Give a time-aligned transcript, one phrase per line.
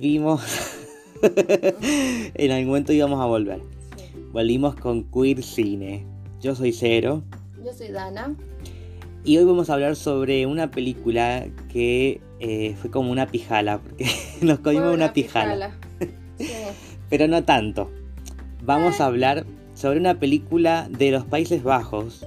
[0.00, 0.40] Volvimos.
[2.34, 3.60] en algún momento íbamos a volver.
[3.98, 4.04] Sí.
[4.32, 6.06] Volvimos con Queer Cine.
[6.40, 7.22] Yo soy Cero
[7.62, 8.34] Yo soy Dana.
[9.24, 14.06] y hoy vamos a hablar sobre una película que eh, fue como una pijala, porque
[14.40, 15.74] nos comimos una, pijala,
[16.38, 16.46] Sí.
[17.10, 17.90] pero no tanto.
[18.62, 19.44] Vamos a hablar
[19.74, 22.26] sobre una película de los Países Bajos.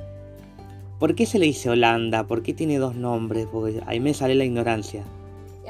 [0.99, 2.27] ¿Por qué se le dice Holanda?
[2.27, 3.48] ¿Por qué tiene dos nombres?
[3.51, 5.03] Porque ahí me sale la ignorancia.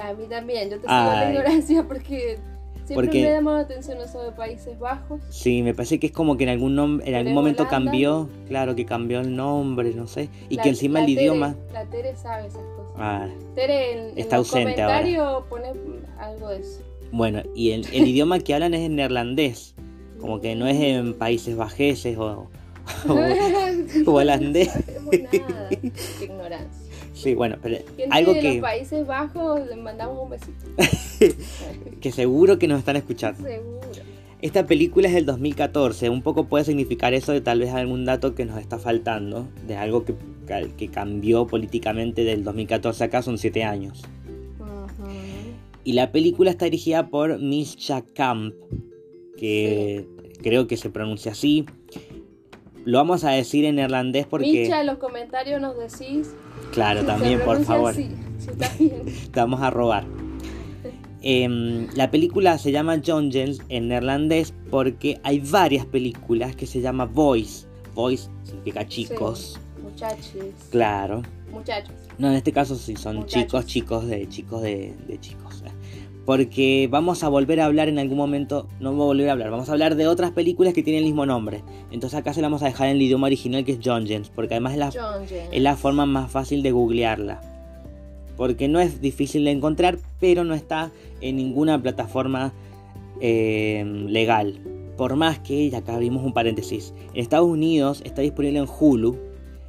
[0.01, 0.69] A mí también.
[0.69, 2.39] Yo te sigo la ignorancia porque
[2.85, 5.21] siempre Porque- me ha llamado la atención eso de Países Bajos.
[5.29, 8.29] Sí, me parece que es como que en algún nom- en algún momento Holanda- cambió,
[8.47, 11.55] claro, que cambió el nombre, no sé, y La- que encima el Tere- idioma.
[11.71, 12.93] La Tere sabe esas cosas.
[12.97, 14.97] Ah, Tere en, en Está ausente ahora.
[14.99, 15.71] comentarios pone
[16.19, 16.81] algo de eso.
[17.11, 19.75] bueno, y el, el idioma que hablan es en neerlandés,
[20.19, 22.49] como que no es en Países Bajeses o,
[23.07, 24.71] o- o holandés.
[24.75, 25.11] No
[25.49, 25.69] nada.
[25.69, 26.82] Qué ignorancia.
[27.13, 30.65] Sí, bueno, pero Gente algo de que, los Países Bajos le mandamos un besito.
[32.01, 33.43] que seguro que nos están escuchando.
[33.43, 33.81] Seguro.
[34.41, 38.35] Esta película es del 2014, un poco puede significar eso de tal vez algún dato
[38.35, 40.15] que nos está faltando, de algo que,
[40.75, 44.03] que cambió políticamente del 2014 acá, son 7 años.
[45.85, 48.53] Y la película está dirigida por Misha Kamp,
[49.37, 50.07] que
[50.41, 51.65] creo que se pronuncia así.
[52.85, 56.29] Lo vamos a decir en neerlandés porque, Micha, en los comentarios nos decís.
[56.73, 59.03] claro, si se también, por favor, así, si está bien.
[59.31, 60.05] te vamos a robar.
[61.21, 67.05] Em, la película se llama Jongens en neerlandés porque hay varias películas que se llama
[67.05, 67.65] Boys.
[67.95, 70.27] Boys significa chicos, Muchachos.
[70.69, 71.21] claro.
[71.51, 71.93] Muchachos.
[72.17, 73.43] No, en este caso sí son Muchachos.
[73.43, 75.62] chicos, chicos de chicos de, de chicos.
[76.25, 79.51] Porque vamos a volver a hablar en algún momento, no vamos a volver a hablar,
[79.51, 81.63] vamos a hablar de otras películas que tienen el mismo nombre.
[81.91, 84.53] Entonces acá se la vamos a dejar en el idioma original que es Jongens, porque
[84.53, 85.49] además es la, John James.
[85.51, 87.41] es la forma más fácil de googlearla.
[88.37, 90.91] Porque no es difícil de encontrar, pero no está
[91.21, 92.53] en ninguna plataforma
[93.19, 94.59] eh, legal.
[94.97, 99.17] Por más que, y acá abrimos un paréntesis, en Estados Unidos está disponible en Hulu,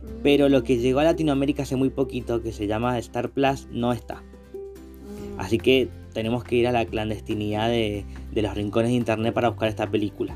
[0.05, 0.23] Mm.
[0.23, 3.93] pero lo que llegó a Latinoamérica hace muy poquito, que se llama Star Plus, no
[3.93, 4.17] está.
[4.17, 5.41] Mm.
[5.41, 9.51] Así que tenemos que ir a la clandestinidad de, de los rincones de internet para
[9.51, 10.35] buscar esta película.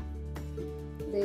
[1.11, 1.19] De,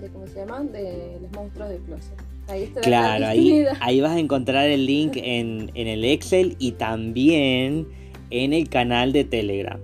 [0.00, 0.08] de.
[0.12, 0.72] ¿Cómo se llaman?
[0.72, 2.14] De los monstruos de closet.
[2.48, 3.72] Ahí está la Claro, ahí, clandestinidad.
[3.80, 7.86] ahí vas a encontrar el link en, en el Excel y también
[8.30, 9.78] en el canal de Telegram.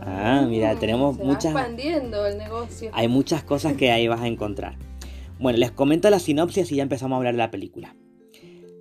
[0.00, 2.90] Ah, mira, tenemos se muchas- Va expandiendo el negocio.
[2.94, 4.76] Hay muchas cosas que ahí vas a encontrar.
[5.38, 7.94] Bueno, les comento la sinopsis y ya empezamos a hablar de la película.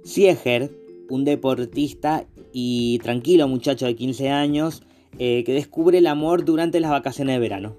[0.04, 0.72] Sieger,
[1.10, 4.84] un deportista y tranquilo muchacho de 15 años,
[5.20, 7.76] eh, que descubre el amor durante las vacaciones de verano.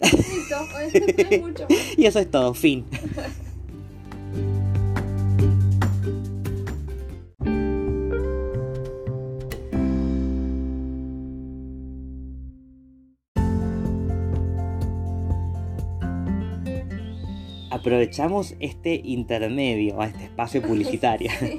[0.00, 1.68] Listo, más.
[1.96, 2.84] Y eso es todo, fin.
[17.70, 21.58] Aprovechamos este intermedio, a este espacio publicitario, Sí.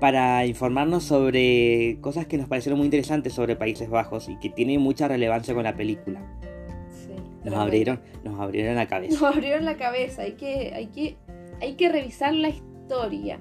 [0.00, 4.80] Para informarnos sobre cosas que nos parecieron muy interesantes sobre Países Bajos y que tienen
[4.80, 6.20] mucha relevancia con la película.
[6.90, 7.14] Sí,
[7.44, 9.14] Nos abrieron, nos abrieron la cabeza.
[9.14, 10.22] Nos abrieron la cabeza.
[10.22, 11.16] Hay que, hay que,
[11.60, 13.40] hay que revisar la historia.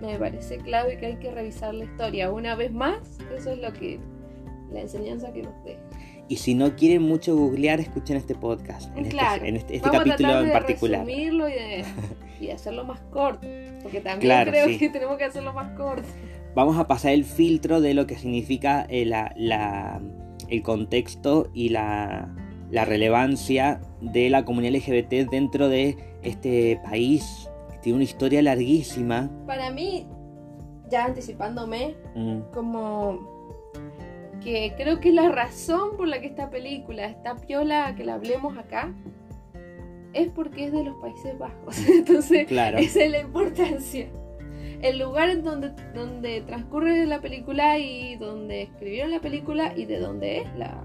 [0.00, 3.18] Me parece clave que hay que revisar la historia una vez más.
[3.34, 3.98] Eso es lo que
[4.72, 5.80] la enseñanza que nos deja.
[6.28, 9.44] Y si no quieren mucho googlear, escuchen este podcast, en este, Claro.
[9.44, 11.06] en este, este Vamos a capítulo en de particular.
[11.06, 11.84] resumirlo y de,
[12.40, 13.46] y hacerlo más corto.
[13.82, 14.78] Porque también Claro, creo sí.
[14.78, 16.08] que tenemos que hacerlo más corto.
[16.54, 20.00] Vamos a pasar el filtro de lo que significa eh, la- la-
[20.48, 22.34] el contexto y la,
[22.70, 29.30] la relevancia de la comunidad LGBT dentro de este país que tiene una historia larguísima.
[29.46, 30.06] Para mí,
[30.90, 33.33] ya anticipándome, Mm, como
[34.44, 38.56] que creo que la razón por la que esta película está piola que la hablemos
[38.58, 38.92] acá
[40.12, 41.76] es porque es de los Países Bajos.
[41.88, 42.78] Entonces, claro.
[42.78, 44.06] esa es la importancia.
[44.82, 49.98] El lugar en donde, donde transcurre la película y donde escribieron la película y de
[49.98, 50.84] donde es la,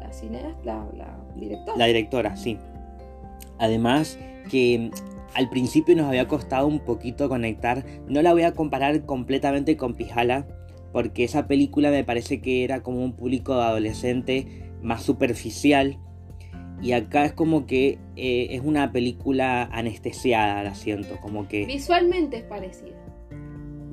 [0.00, 1.76] la cineasta, la, la directora.
[1.76, 2.58] La directora, sí.
[3.58, 4.18] Además
[4.50, 4.90] que
[5.34, 7.84] al principio nos había costado un poquito conectar.
[8.08, 10.46] No la voy a comparar completamente con Pijala,
[10.92, 15.98] porque esa película me parece que era como un público adolescente más superficial.
[16.82, 21.66] Y acá es como que eh, es una película anestesiada, la siento, como que...
[21.66, 22.96] Visualmente es parecida.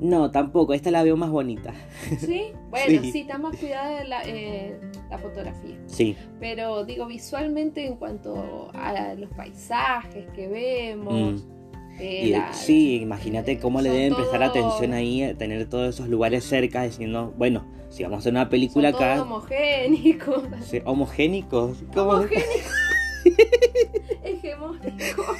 [0.00, 1.74] No, tampoco, esta la veo más bonita.
[2.18, 2.52] ¿Sí?
[2.70, 3.10] Bueno, Sí.
[3.12, 4.78] sí, está más cuidada la, eh,
[5.10, 5.76] la fotografía.
[5.86, 11.57] Sí, Pero digo, visualmente en cuanto a los paisajes que vemos, Mm.
[12.00, 16.84] Y, sí, imagínate cómo le deben prestar atención ahí, a tener todos esos lugares cerca,
[16.84, 20.42] diciendo, bueno, si vamos a hacer una película Son acá, homogénicos.
[20.62, 22.10] sí, homogénicos, ¿cómo?
[22.10, 22.72] Homogénicos.
[24.22, 25.36] Hegemónicos.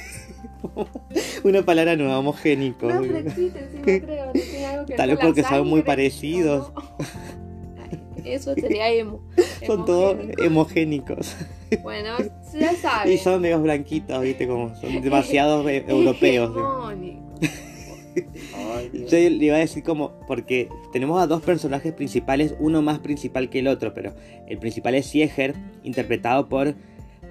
[1.43, 2.93] una palabra nueva, homogénicos.
[2.93, 4.25] No, pero existen, sí, no creo.
[4.27, 6.71] No tiene algo que Tal vez porque son muy parecidos.
[6.75, 6.97] ¿o no?
[8.25, 9.21] Eso sería emo.
[9.65, 11.35] Son todos homogénicos.
[11.83, 12.17] Bueno,
[12.59, 13.13] ya sabes.
[13.13, 16.51] Y son medios blanquitos, viste, como son demasiados eh, europeos.
[16.55, 17.19] Ay.
[18.93, 23.49] Yo le iba a decir como, porque tenemos a dos personajes principales, uno más principal
[23.49, 24.13] que el otro, pero
[24.47, 26.75] el principal es Sieger, interpretado por,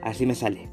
[0.03, 0.69] así me sale,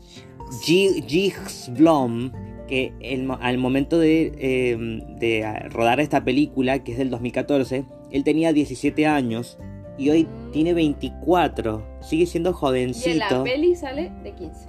[0.66, 2.32] G- Giggs Blom,
[2.68, 4.78] que el al momento de, eh,
[5.20, 9.58] de rodar esta película, que es del 2014, él tenía 17 años
[9.98, 13.44] y hoy tiene 24, sigue siendo Y en la jovencito.
[13.44, 14.68] peli sale de 15.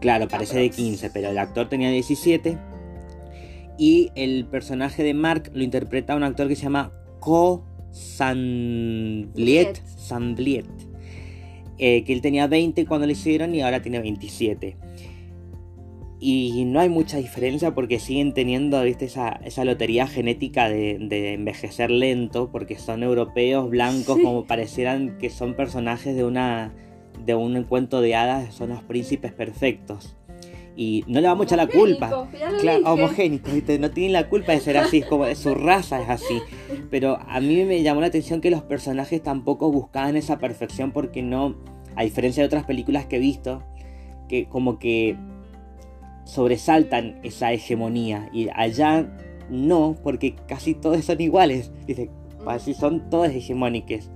[0.00, 0.76] Claro, parece de Aprox.
[0.76, 2.58] 15, pero el actor tenía 17.
[3.78, 9.32] Y el personaje de Mark lo interpreta un actor que se llama Ko Sanbliet.
[9.34, 9.82] Bliet.
[9.96, 10.66] Sanbliet.
[11.78, 14.76] Eh, que él tenía 20 cuando lo hicieron y ahora tiene 27.
[16.22, 19.06] Y no hay mucha diferencia porque siguen teniendo ¿viste?
[19.06, 24.22] Esa, esa lotería genética de, de envejecer lento, porque son europeos, blancos, Sí.
[24.22, 26.74] como parecieran que son personajes de una
[27.24, 30.16] de un cuento de hadas, son los príncipes perfectos.
[30.76, 32.28] Y no le va mucha la culpa.
[32.60, 33.78] Claro, homogénicos, ¿viste?
[33.78, 36.40] no tienen la culpa de ser así, es como su raza es así.
[36.90, 41.22] Pero a mí me llamó la atención que los personajes tampoco buscaban esa perfección porque
[41.22, 41.56] no,
[41.96, 43.62] a diferencia de otras películas que he visto,
[44.28, 45.16] que como que
[46.24, 49.08] sobresaltan esa hegemonía y allá
[49.48, 51.72] no, porque casi todos son iguales.
[51.86, 52.10] Dice,
[52.46, 54.10] así son todos hegemónicos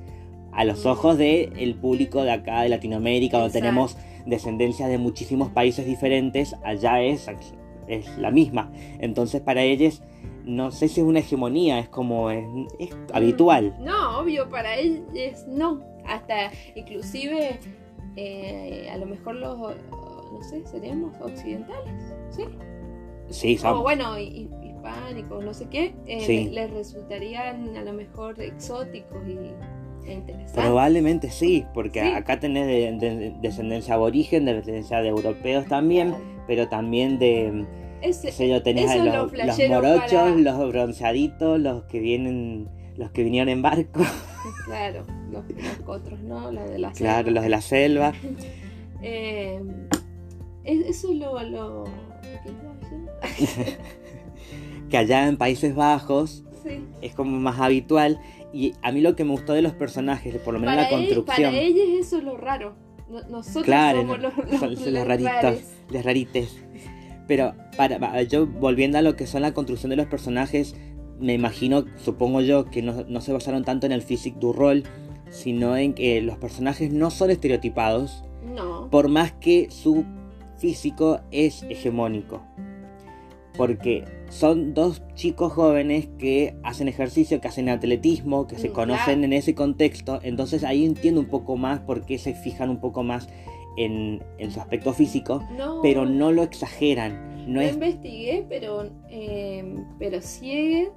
[0.52, 3.66] a los ojos del público de acá de Latinoamérica, donde Exacto.
[3.66, 3.96] tenemos
[4.26, 7.28] descendencia de muchísimos países diferentes, allá es,
[7.88, 8.72] es la misma.
[9.00, 10.02] Entonces para ellos,
[10.44, 12.44] no sé si es una hegemonía, es como es,
[12.78, 13.76] es habitual.
[13.80, 15.82] No, obvio, para ellos no.
[16.06, 17.58] Hasta inclusive
[18.16, 19.74] eh, a lo mejor los,
[20.34, 22.44] no sé, seríamos occidentales, ¿sí?
[23.30, 26.50] Sí, O bueno, hi- hi- hispánicos, no sé qué, eh, Sí.
[26.52, 29.38] les resultarían a lo mejor exóticos y,
[30.08, 30.52] e interesantes.
[30.52, 32.08] probablemente sí, porque Sí.
[32.12, 36.24] acá tenés de- de- descendencia aborigen, de descendencia de europeos también, Claro.
[36.46, 37.64] pero también de,
[38.02, 43.22] Ese- yo, tenés los, lo los morochos, para- los bronceaditos, los que vienen, los que
[43.24, 44.00] vinieron en barco,
[44.66, 46.52] Claro, los, los otros, ¿no?
[46.52, 47.30] Los de la claro, selva.
[47.30, 48.12] los de la selva.
[49.06, 49.60] Eh,
[50.64, 51.84] eso es lo, lo,
[54.90, 56.82] que allá en Países Bajos Sí.
[57.02, 58.18] es como más habitual.
[58.52, 60.96] Y a mí lo que me gustó de los personajes, por lo menos Para, la
[60.96, 62.74] construcción, para ellos eso es lo raro.
[63.10, 65.32] No- nosotros Claro, somos los, los, son- son los los raritos.
[65.42, 65.74] rares.
[65.90, 66.56] les rarites.
[67.28, 70.74] Pero para, yo volviendo a lo que son la construcción de los personajes,
[71.20, 74.84] me imagino, supongo yo, que no, no se basaron tanto en el physique du rol,
[75.30, 78.24] sino en que los personajes no son estereotipados,
[78.54, 78.88] No.
[78.90, 80.04] por más que su
[80.56, 82.42] físico es hegemónico.
[83.56, 89.24] Porque son dos chicos jóvenes que hacen ejercicio, que hacen atletismo, que se Mm, conocen
[89.24, 90.18] en ese contexto.
[90.22, 93.28] Entonces ahí entiendo un poco más por qué se fijan un poco más
[93.76, 95.80] en, en su aspecto físico, no.
[95.82, 97.34] pero no lo exageran.
[97.46, 100.88] No es investigué, pero, eh, pero sí,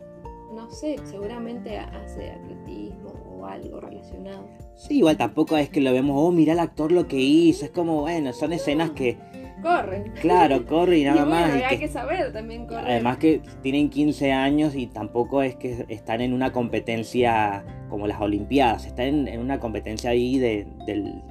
[0.53, 4.47] no sé, seguramente hace atletismo o algo relacionado.
[4.75, 7.65] Sí, igual tampoco es que lo vemos, oh, mira el actor lo que hizo.
[7.65, 9.17] Es como, bueno, son escenas que,
[9.61, 10.11] Corren.
[10.21, 11.55] claro, corre y nada y bueno, más.
[11.59, 12.85] y hay que- que saber también correr.
[12.85, 18.21] además que tienen 15 años y tampoco es que están en una competencia como las
[18.21, 18.85] Olimpiadas.
[18.85, 21.21] Están en, en una competencia ahí de, del,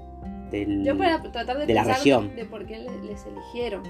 [0.51, 2.35] del- Yo para tratar de, de la región.
[2.35, 3.83] de por qué les, les eligieron.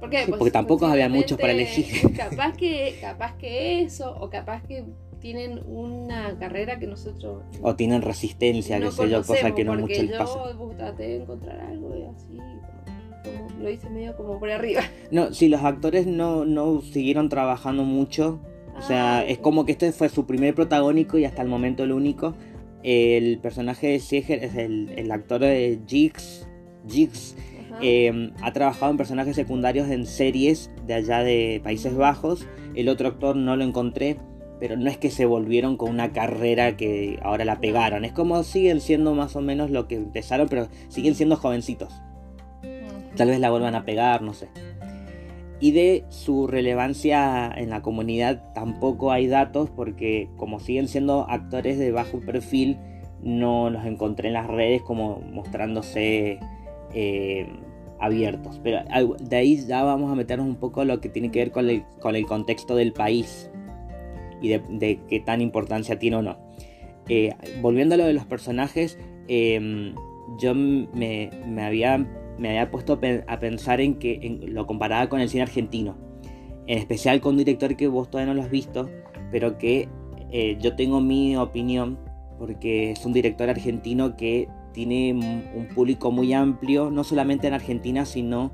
[0.00, 0.24] ¿Por qué?
[0.24, 4.84] Sí, porque tampoco había muchos para posiblemente, Capaz que, capaz que eso, o capaz que
[5.22, 9.74] tienen una carrera que nosotros O tienen resistencia, no qué sé yo, cosa que no
[9.76, 10.52] mucho les pasa.
[10.52, 14.82] yo traté de encontrar algo y así, como, como lo hice medio como por arriba.
[15.12, 18.40] No, si los actores no, no siguieron trabajando mucho,
[18.76, 21.84] O sea, Ah, es como que este fue su primer protagónico y hasta el momento
[21.84, 22.34] el único.
[22.82, 26.48] El personaje de Sieger es el, el actor de Jigs.
[26.88, 27.36] Jigs
[27.80, 32.46] eh, ha trabajado en personajes secundarios en series de allá de Países Bajos.
[32.74, 34.16] El otro actor no lo encontré,
[34.62, 38.04] pero no es que se volvieron con una carrera que ahora la pegaron.
[38.04, 41.92] Es como siguen siendo más o menos lo que empezaron, pero siguen siendo jovencitos.
[43.16, 44.50] Tal vez la vuelvan a pegar, no sé.
[45.58, 51.76] Y de su relevancia en la comunidad tampoco hay datos porque como siguen siendo actores
[51.76, 52.78] de bajo perfil,
[53.20, 56.38] no los encontré en las redes como mostrándose
[56.94, 57.52] eh,
[57.98, 58.60] abiertos.
[58.62, 58.84] Pero
[59.18, 61.82] de ahí ya vamos a meternos un poco lo que tiene que ver con el,
[62.00, 63.50] con el contexto del país
[64.42, 66.38] y de, qué tan importancia tiene o no.
[67.08, 69.94] Eh, volviendo a lo de los personajes, em,
[70.38, 71.30] yo me,
[71.60, 71.98] había,
[72.38, 75.96] me había puesto a pensar en que lo comparaba con el cine argentino.
[76.66, 78.88] En especial con un director que vos todavía no lo has visto,
[79.30, 79.88] pero que
[80.30, 81.98] eh, yo tengo mi opinión,
[82.38, 88.06] porque es un director argentino que tiene un público muy amplio, no solamente en Argentina,
[88.06, 88.52] sino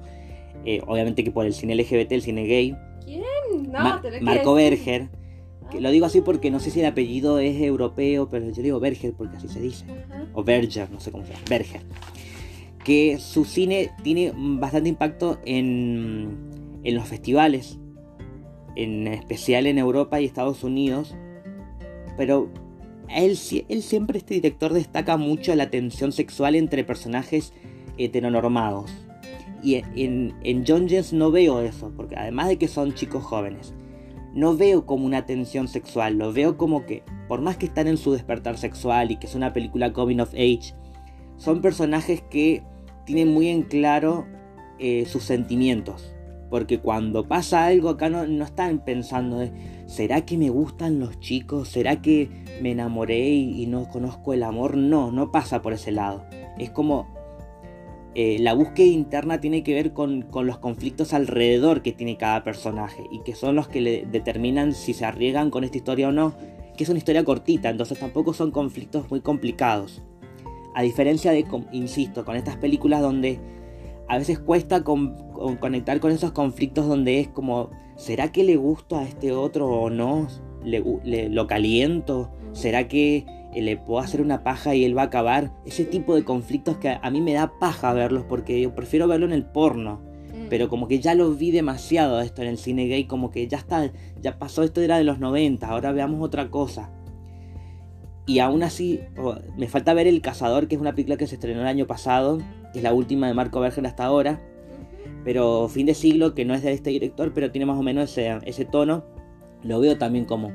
[0.65, 2.77] eh, obviamente que por el cine LGBT, el cine gay.
[3.05, 3.23] ¿Quién?
[3.71, 5.09] No, Marco Berger.
[5.71, 8.81] Que lo digo así porque no sé si el apellido es europeo, pero yo digo
[8.81, 9.85] Berger porque así se dice.
[10.33, 11.45] O Berger, no sé cómo se llama.
[11.49, 11.83] Berger.
[12.85, 16.39] Que su cine tiene bastante impacto en,
[16.85, 17.79] en los festivales,
[18.77, 21.15] en especial en Europa y Estados Unidos.
[22.17, 22.51] Pero
[23.11, 27.53] él, él siempre, este director, destaca mucho la tensión sexual entre personajes
[27.99, 28.91] heteronormados.
[29.63, 33.75] Y en, en John James no veo eso, porque además de que son chicos jóvenes,
[34.39, 37.97] no veo como una tensión sexual, lo veo como que, por más que están en
[37.97, 40.75] su despertar sexual y que es una película coming of age,
[41.37, 42.63] son personajes que
[43.05, 44.27] tienen muy en claro
[44.79, 46.15] eh, sus sentimientos.
[46.51, 49.51] Porque cuando pasa algo acá no, no están pensando de,
[49.87, 51.69] ¿será que me gustan los chicos?
[51.69, 52.31] ¿Será que
[52.63, 54.77] me enamoré y, no conozco el amor?
[54.77, 56.25] No, no pasa por ese lado.
[56.59, 57.09] Es como
[58.21, 63.05] eh, la búsqueda interna tiene que ver con, los conflictos alrededor que tiene cada personaje
[63.13, 66.35] y que son los que le determinan si se arriesgan con esta historia o no,
[66.77, 70.03] que es una historia cortita, entonces tampoco son conflictos muy complicados.
[70.75, 73.39] A diferencia de, insisto, con estas películas donde
[74.09, 79.05] a veces cuesta conectar con esos conflictos donde es como, ¿será que le gusto a
[79.05, 80.27] este otro o no?
[80.65, 82.33] ¿Le, ¿Lo caliento?
[82.51, 85.53] ¿Será que le puedo hacer una paja y él va a acabar?
[85.65, 89.27] Ese tipo de conflictos que a, mí me da paja verlos porque yo prefiero verlo
[89.27, 90.01] en el porno.
[90.35, 90.49] Mm.
[90.51, 93.59] Pero como que ya lo vi demasiado esto en el cine gay, como que ya
[93.59, 93.91] está,
[94.21, 96.91] ya pasó esto era de los 90, ahora veamos otra cosa.
[98.29, 99.01] Y aún así,
[99.57, 102.39] me falta ver El Cazador, que es una película que se estrenó el año pasado,
[102.75, 104.43] es la última de Marco Berger hasta ahora.
[105.25, 108.11] Pero fin de siglo, que no es de este director, pero tiene más o menos
[108.11, 109.05] ese, ese tono.
[109.63, 110.53] Lo veo también como,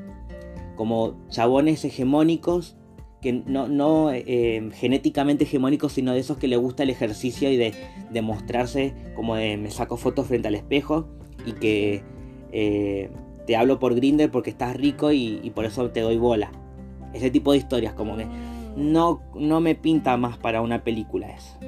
[0.76, 2.76] como chabones hegemónicos,
[3.24, 7.56] que no, no eh, genéticamente hegemónicos, sino de esos que le gusta el ejercicio y
[7.56, 7.72] de,
[8.10, 11.08] de mostrarse como de me saco fotos frente al espejo
[11.46, 12.02] y que
[12.52, 13.08] eh,
[13.46, 16.52] te hablo por Grinder porque estás rico y, y, por eso te doy bola.
[17.14, 18.26] Ese tipo de historias, como que
[18.76, 21.58] no, no me pinta más para una película eso.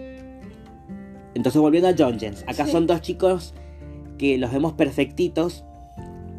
[1.34, 3.54] Entonces volviendo a John Jens, acá son dos chicos
[4.18, 5.64] que los vemos perfectitos,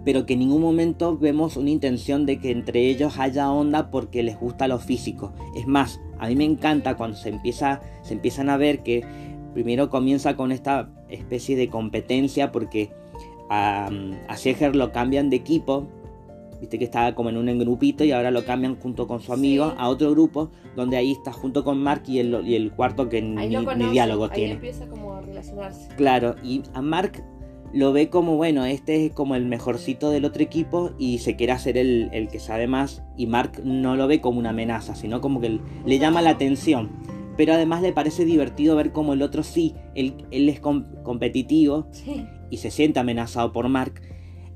[0.08, 4.24] pero que en ningún momento vemos una intención de que entre ellos haya onda porque
[4.24, 5.34] les gusta lo físico.
[5.54, 9.04] Es más, a mí me encanta cuando se, empieza, se empiezan a ver que
[9.54, 12.90] primero comienza con esta especie de competencia porque
[13.50, 13.88] a,
[14.30, 15.90] a lo cambian de equipo
[16.62, 19.76] Viste que estaba como en un grupito y ahora lo cambian junto con su amigo
[19.78, 23.22] a otro grupo donde ahí está junto con Mark y el, y el cuarto que
[23.22, 23.48] ni,
[23.92, 24.54] diálogo tiene.
[24.54, 25.90] empieza como a relacionarse.
[25.98, 27.24] Claro, y a Mark
[27.78, 31.54] lo ve como, bueno, este es como el mejorcito del otro equipo y se quiere
[31.54, 35.22] hacer el, el que sabe más y Mark no lo ve como una amenaza, sino
[35.22, 36.90] como que le llama la atención.
[37.38, 41.88] Pero además le parece divertido ver como el otro sí, él, él es competitivo
[42.50, 44.02] y se siente amenazado por Mark.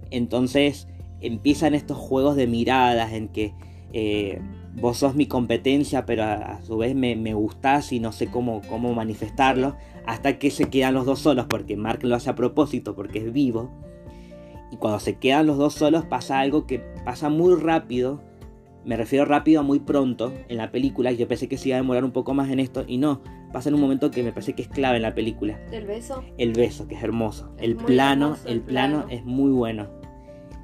[0.10, 0.88] Entonces
[1.20, 3.54] empiezan estos juegos de miradas en que
[3.94, 4.42] eh,
[4.76, 8.62] vos sos mi competencia, pero a, su vez me, me, gustás y no sé cómo,
[8.70, 9.76] cómo manifestarlo,
[10.06, 13.34] hasta que se quedan los dos solos, porque Mark lo hace a propósito, porque es
[13.34, 13.72] vivo.
[14.72, 18.22] Y cuando se quedan los dos solos pasa algo que pasa muy rápido,
[18.86, 21.82] me refiero rápido a muy pronto en la película, yo pensé que se iba a
[21.82, 24.54] demorar un poco más en esto, y no, pasa en un momento que me parece
[24.54, 25.60] que es clave en la película.
[25.72, 26.24] ¿El beso?
[26.38, 27.54] El beso, que es hermoso.
[27.58, 30.02] el, plano, el plano es muy bueno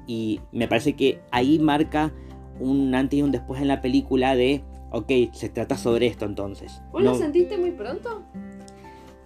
[0.08, 2.12] y me parece que ahí marca
[2.60, 6.82] un antes y un después en la película de, ok, se trata sobre esto entonces.
[6.92, 8.22] ¿Vos lo sentiste muy pronto?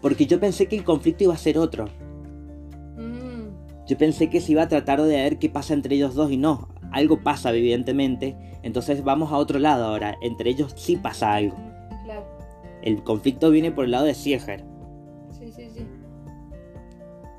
[0.01, 1.87] Porque yo pensé que el conflicto iba a ser otro.
[2.97, 3.87] Mm.
[3.87, 6.37] Yo pensé que se iba a tratar de ver qué pasa entre ellos dos y
[6.37, 6.69] no.
[6.91, 8.37] Algo pasa, evidentemente.
[8.63, 10.17] Entonces vamos a otro lado ahora.
[10.21, 11.57] Entre ellos sí pasa algo.
[12.05, 12.25] Claro.
[12.83, 14.65] El conflicto viene por el lado de Sieger.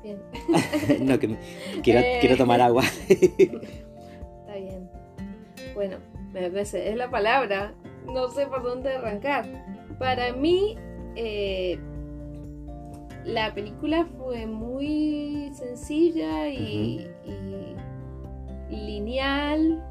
[1.00, 1.36] no, que
[1.82, 2.18] quiero, eh.
[2.20, 2.84] quiero tomar agua.
[5.88, 7.74] Bueno, me es la palabra.
[8.06, 9.44] No sé por dónde arrancar.
[9.98, 10.76] Para mí,
[11.16, 11.78] eh,
[13.24, 19.82] la película fue muy sencilla y, y lineal.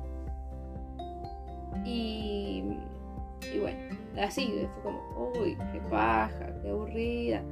[1.86, 2.64] Y,
[3.54, 7.44] y, bueno, así, fue como, uy, qué paja, qué aburrida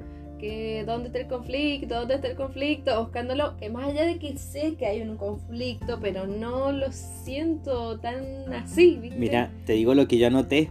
[0.41, 4.35] que dónde está el conflicto, dónde está el conflicto, buscándolo, que más allá de que
[4.37, 9.17] sé que hay un conflicto, pero no lo siento tan así, ¿viste?
[9.17, 10.69] Mira, te digo lo que yo anoté,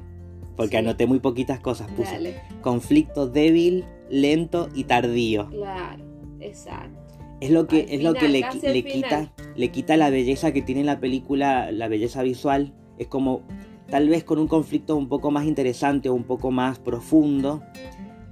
[0.56, 0.76] porque Sí.
[0.78, 1.88] anoté muy poquitas cosas.
[1.92, 5.48] Puse Dale, conflicto débil, lento y tardío.
[5.48, 6.04] claro,
[6.40, 6.98] exacto.
[7.40, 10.60] Es lo que, Al es lo que le, le quita, le quita la belleza que
[10.60, 12.74] tiene la película, la belleza visual.
[12.98, 13.40] Es como,
[13.88, 17.62] tal vez con un conflicto un poco más interesante o un poco más profundo,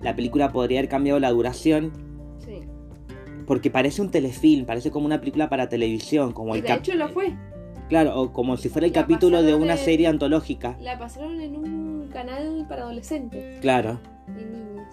[0.01, 1.93] la película podría haber cambiado la duración,
[2.45, 2.61] Sí.
[3.47, 6.95] porque parece un telefilm, parece como una película para televisión, como Y el de hecho
[6.95, 7.35] lo fue.
[7.89, 10.77] Claro, o como si fuera el La capítulo de una en- serie antológica.
[10.81, 13.99] La pasaron en un canal para adolescentes Claro.
[14.29, 14.87] y niños.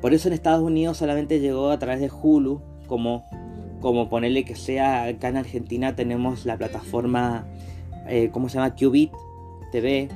[0.00, 3.24] Por eso en Estados Unidos solamente llegó a través de Hulu, como,
[3.80, 7.46] como ponerle que sea acá en Argentina tenemos la plataforma,
[8.08, 8.74] eh, ¿cómo se llama?
[8.74, 9.12] Qubit
[9.72, 10.08] TV,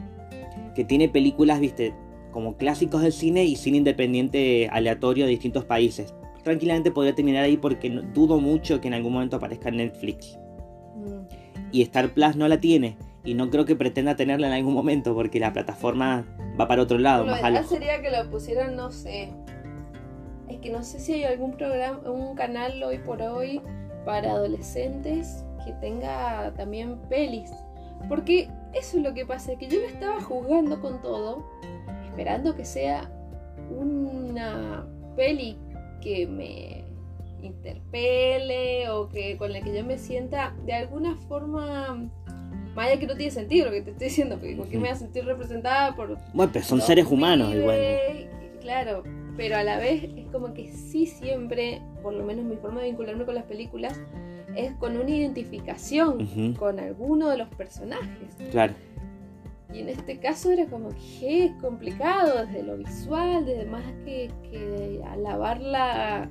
[0.75, 1.93] que tiene películas, viste,
[2.39, 6.15] como clásicos del cine y cine independiente aleatorio de distintos países.
[6.45, 10.39] Tranquilamente podría terminar ahí porque dudo mucho que en algún momento aparezca en Netflix.
[10.95, 11.23] Mm.
[11.73, 12.97] Y Star Plus no la tiene.
[13.25, 16.25] Y no creo que pretenda tenerla en algún momento porque la plataforma
[16.59, 19.33] va para otro lado, Lo más ideal sería que lo pusieran, no sé.
[20.49, 23.61] Es que no sé si hay algún programa, un canal hoy por hoy
[24.05, 27.51] para adolescentes que tenga también pelis.
[28.09, 31.45] Porque eso es lo que pasa, que yo me estaba jugando con todo,
[32.19, 33.09] esperando que sea
[33.71, 34.85] una
[35.15, 35.57] peli
[36.03, 36.83] que me
[37.41, 42.11] interpele o que con la que yo me sienta de alguna forma
[42.75, 44.85] más allá que no tiene sentido lo que te estoy diciendo porque ¿con qué me
[44.85, 47.79] voy a sentir representada por Bueno, pero son seres humanos igual.
[48.61, 49.05] Claro,
[49.37, 52.89] pero a la vez es como que sí siempre, por lo menos mi forma de
[52.89, 53.99] vincularme con las películas,
[54.57, 58.35] es con una identificación con alguno de los personajes.
[58.51, 58.75] Claro.
[59.73, 60.89] Y en este caso era como
[61.21, 66.31] que es complicado desde lo visual, desde más que, que alabar la,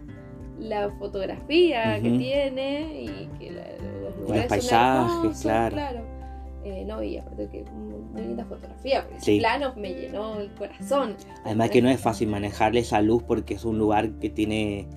[0.59, 5.41] la fotografía que tiene y que la- los lugares son paisajes, hermosos,
[5.73, 6.17] claro.
[6.63, 9.31] Eh, no, y aparte que muy, muy linda fotografía, porque Sí.
[9.33, 11.15] ese plano me llenó el corazón.
[11.45, 14.87] Además que no es fácil manejarle esa luz porque es un lugar que tiene...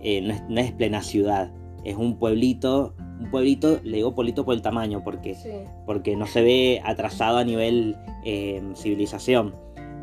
[0.00, 1.52] eh, no, es, no es plena ciudad.
[1.84, 5.50] Es un pueblito, un pueblito, le digo pueblito por el tamaño, porque, Sí,
[5.86, 9.54] porque no se ve atrasado a nivel eh, civilización.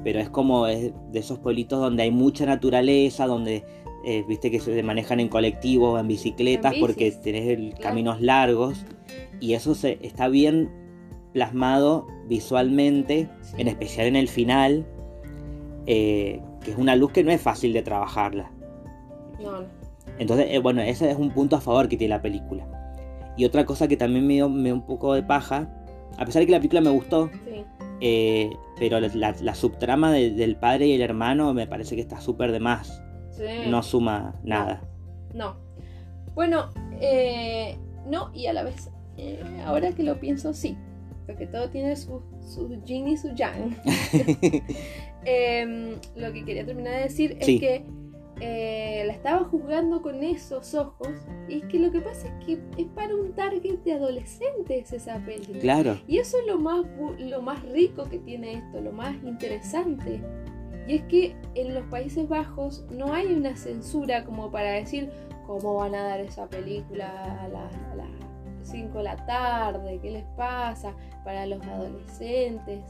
[0.04, 3.64] Pero es como es de esos pueblitos donde hay mucha naturaleza, donde
[4.06, 7.84] eh, viste que se manejan en colectivos, en bicicletas, En porque tenés el- claro.
[7.84, 8.86] caminos largos.
[9.42, 10.70] Y eso se, está bien
[11.34, 13.56] plasmado visualmente, Sí.
[13.58, 14.86] en especial en el final,
[15.86, 18.52] eh, que es una luz que no es fácil de trabajarla.
[19.44, 19.80] no.
[20.18, 22.66] Entonces, eh, bueno, ese es un punto a favor que tiene la película.
[23.40, 25.70] Y otra cosa que también me dio, me dio un poco de paja,
[26.18, 27.64] a pesar de que la película me gustó, Sí.
[28.02, 32.52] eh, pero la, subtrama de- del padre y el hermano me parece que está súper
[32.52, 33.02] de más.
[33.32, 33.44] Sí.
[33.70, 34.82] No suma nada.
[35.34, 35.56] No.
[36.36, 37.78] Bueno, eh,
[38.10, 40.78] no, y a la vez, eh, ahora que lo pienso, sí.
[41.26, 43.78] Porque todo tiene su, su yin y su yang.
[45.26, 47.56] Em, lo que quería terminar de decir Sí.
[47.56, 47.86] es que
[48.42, 51.10] eh, la estaba juzgando con esos ojos.
[51.48, 55.18] Y es que lo que pasa es que es para un target de adolescentes esa
[55.20, 55.60] peli.
[55.60, 56.86] Claro, Y eso es lo más,
[57.20, 60.22] lo más rico que tiene esto, lo más interesante.
[60.88, 65.10] Y es que en los Países Bajos no hay una censura como para decir
[65.46, 68.10] cómo van a dar esa película a las, a las
[68.64, 72.82] 5 de la tarde, qué les pasa para los adolescentes.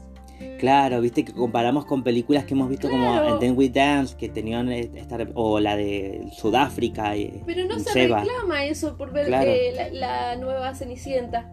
[0.58, 3.24] Claro, viste que comparamos con películas que hemos visto Claro.
[3.26, 7.16] como Then We Dance, que tenían esta, o la de Sudáfrica.
[7.16, 8.20] eh, Pero no se Seba.
[8.22, 9.50] reclama eso por ver Claro.
[9.50, 11.50] eh, la, la nueva Cenicienta.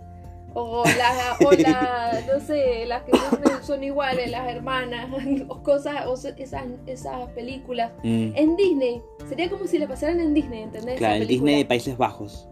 [0.60, 5.08] O la, o la, no sé, las que son, son iguales, las hermanas,
[5.50, 7.92] o cosas, o esas, esas películas.
[8.04, 9.02] Mm, En Disney.
[9.30, 10.98] Sería como si le pasaran en Disney, ¿entendés?
[10.98, 11.28] claro, película.
[11.52, 12.48] Disney de Países Bajos.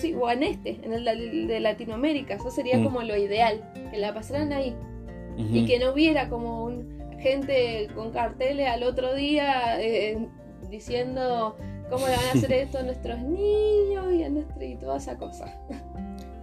[0.00, 2.34] Sí, o en este, en el de, de Latinoamérica.
[2.34, 2.84] Eso sería Mm.
[2.84, 4.74] como lo ideal, que la pasaran ahí.
[5.38, 10.28] Y que no hubiera como un, gente con carteles al otro día eh,
[10.70, 11.56] diciendo
[11.90, 15.16] cómo le van a hacer esto a nuestros niños y a nuestro, y toda esa
[15.16, 15.52] cosa.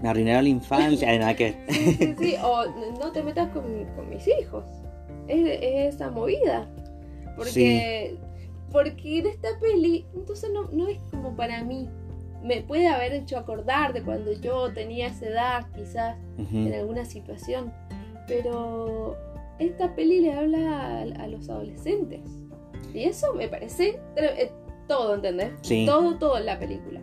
[0.01, 1.17] Me arruinaron la infancia.
[1.17, 1.55] Nada que.
[1.69, 2.35] Sí, sí, sí.
[2.43, 2.65] O
[2.99, 4.65] no te metas con, con mis hijos.
[5.27, 6.67] Es, es esa movida.
[7.37, 8.17] Porque,
[8.71, 11.89] porque en esta peli, entonces no, no es como para mí.
[12.43, 17.71] Me puede haber hecho acordar de cuando yo tenía esa edad, quizás, en alguna situación.
[18.27, 19.17] Pero
[19.59, 22.21] esta peli le habla a, a los adolescentes.
[22.93, 24.51] Y eso me parece eh,
[24.87, 25.51] todo, ¿entendés?
[25.61, 25.85] Sí.
[25.85, 27.01] Todo, todo en la película.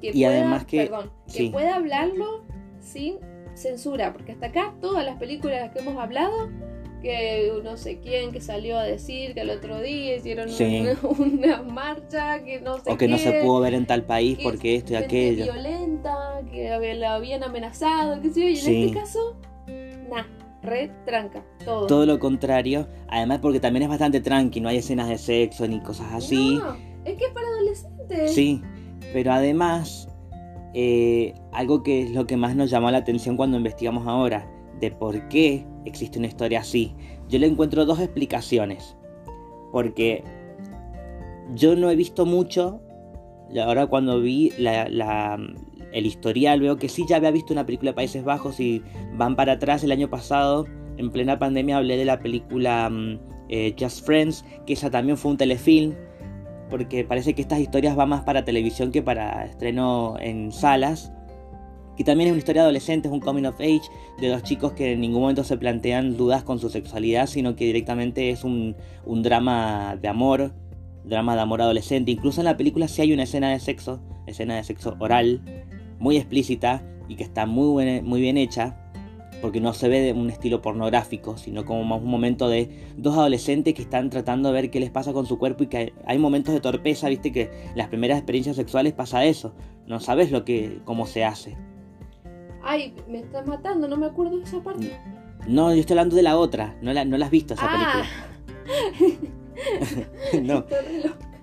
[0.00, 1.48] Que Y además que- Perdón, que sí.
[1.50, 2.44] pueda hablarlo
[2.80, 3.16] sin
[3.54, 4.12] censura.
[4.12, 6.48] Porque hasta acá todas las películas que hemos hablado
[7.02, 10.80] que no sé quién que salió a decir que el otro día hicieron Sí.
[10.80, 10.98] una,
[11.58, 14.44] una marcha que no sé O que no se pudo ver en tal país que
[14.44, 15.44] porque esto y aquello.
[15.52, 19.36] violenta, que la habían amenazado, qué sé yo, y en este caso,
[20.10, 20.24] nah,
[20.62, 21.86] re tranca, todo.
[21.86, 22.88] Todo lo contrario.
[23.08, 26.56] Además porque también es bastante tranqui, no hay escenas de sexo ni cosas así.
[26.56, 28.34] No, es que es para adolescentes.
[28.34, 28.60] Sí,
[29.12, 30.08] pero además,
[30.74, 34.48] eh, algo que es lo que más nos llamó la atención cuando investigamos ahora,
[34.80, 36.94] de por qué existe una historia así.
[37.28, 38.96] Yo le encuentro dos explicaciones.
[39.72, 40.22] Porque
[41.54, 42.80] yo no he visto mucho,
[43.64, 45.38] ahora cuando vi la- la-
[45.94, 48.82] el historial veo que sí ya había visto una película de Países Bajos y
[49.14, 53.76] van para atrás el año pasado, en plena pandemia hablé de la película mm, eh,
[53.78, 55.94] Just Friends, que esa también fue un telefilm
[56.68, 61.12] porque parece que estas historias van más para televisión que para estreno en salas.
[61.96, 63.82] Y también es una historia adolescente, es un coming of age
[64.20, 67.66] de dos chicos que en ningún momento se plantean dudas con su sexualidad, sino que
[67.66, 70.52] directamente es un, un drama de amor,
[71.04, 72.10] drama de amor adolescente.
[72.10, 75.40] Incluso en la película sí hay una escena de sexo, escena de sexo oral,
[75.98, 78.76] muy explícita y que está muy, buena- muy bien hecha,
[79.42, 83.14] porque no se ve de un estilo pornográfico, sino como más un momento de dos
[83.18, 86.18] adolescentes que están tratando de ver qué les pasa con su cuerpo y que hay
[86.18, 89.52] momentos de torpeza, viste que las primeras experiencias sexuales pasa eso,
[89.86, 91.56] no sabes lo que cómo se hace.
[92.62, 94.90] Ay, me estás matando, no me acuerdo de esa parte.
[95.46, 98.06] No, yo estoy hablando de la otra, no la, no la has visto esa ah,
[98.64, 99.24] película.
[100.42, 100.64] no,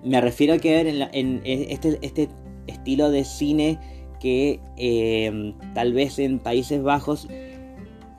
[0.04, 2.28] me refiero a que en, la- en este, este
[2.66, 3.78] estilo de cine
[4.22, 7.26] que eh, tal vez en Países Bajos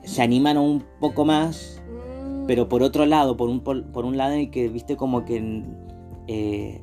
[0.02, 4.16] se animan un poco más Mm, Pero por otro lado, por un, por, por un
[4.18, 5.62] lado en el que viste como que
[6.28, 6.80] eh,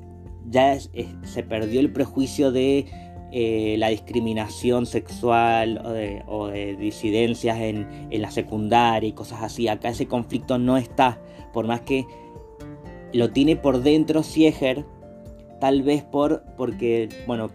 [0.50, 2.86] ya es- es- se perdió el prejuicio de
[3.32, 9.42] eh, la discriminación sexual o de, o de disidencias en, en la secundaria y cosas
[9.44, 9.68] así.
[9.68, 11.20] Acá ese conflicto no está,
[11.54, 12.06] por más que
[13.14, 14.86] lo tiene por dentro Sieger,
[15.60, 17.50] tal vez por porque, bueno,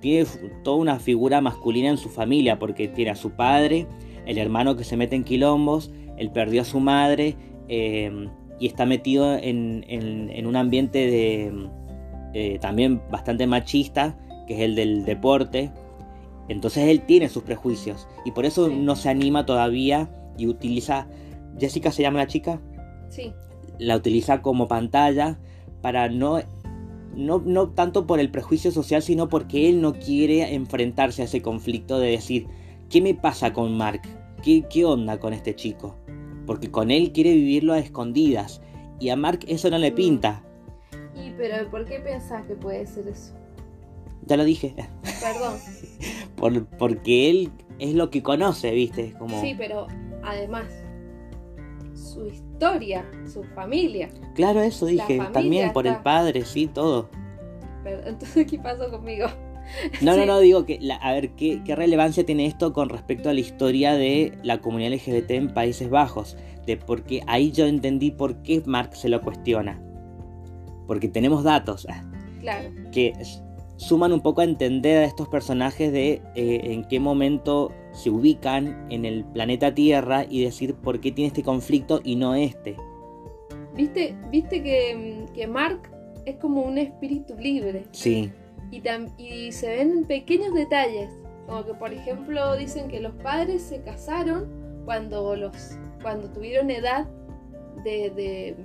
[0.00, 0.26] tiene
[0.64, 3.86] toda una figura masculina en su familia, porque tiene a su padre,
[4.26, 7.36] el hermano que se mete en quilombos, él perdió a su madre
[7.68, 8.28] eh,
[8.60, 11.52] y está metido en, en- en un ambiente de
[12.34, 15.70] eh, también bastante machista, que es el del deporte.
[16.48, 18.74] Entonces él tiene sus prejuicios y por eso Sí.
[18.76, 21.06] no se anima todavía y utiliza,
[21.58, 22.60] Jessica se llama la chica,
[23.08, 23.32] Sí,
[23.78, 25.38] la utiliza como pantalla
[25.82, 26.40] para no,
[27.14, 31.42] no, no tanto por el prejuicio social, sino porque él no quiere enfrentarse a ese
[31.42, 32.46] conflicto de decir,
[32.90, 34.02] ¿qué me pasa con Mark?
[34.42, 35.96] ¿Qué, qué onda con este chico?
[36.46, 38.60] Porque con él quiere vivirlo a escondidas
[39.00, 40.42] y a Mark eso no le pinta.
[41.14, 43.34] y pero ¿por qué pensás que puede ser eso?
[44.26, 44.74] Ya lo dije,
[45.20, 45.54] Perdón.
[46.36, 49.14] por, porque él es lo que conoce, ¿viste?
[49.18, 49.40] Como...
[49.40, 49.86] Sí, pero
[50.22, 50.66] además,
[52.18, 54.08] su historia, su familia.
[54.34, 57.08] Claro, eso dije, también por el padre, sí, todo.
[57.84, 59.26] Pero, entonces, ¿qué pasó conmigo?
[60.02, 60.26] No, no, Sí.
[60.26, 63.40] no, digo que, la- a ver, ¿qué, ¿qué relevancia tiene esto con respecto a la
[63.40, 66.36] historia de la comunidad LGBT en Países Bajos?
[66.66, 69.80] De porque ahí yo entendí por qué Mark se lo cuestiona.
[70.86, 72.02] Porque tenemos datos ah,
[72.40, 72.68] Claro.
[72.92, 73.12] que
[73.76, 78.86] suman un poco a entender a estos personajes de eh, en qué momento se ubican
[78.90, 82.76] en el planeta Tierra y decir por qué tiene este conflicto y no este.
[83.74, 85.90] ¿Viste, viste que, que Mark
[86.24, 87.84] es como un espíritu libre?
[87.92, 88.30] Sí,
[88.70, 91.10] Y, tam- y se ven pequeños detalles.
[91.46, 94.46] Como que, por ejemplo, dicen que los padres se casaron
[94.84, 97.06] cuando los cuando tuvieron edad
[97.84, 98.56] de, de-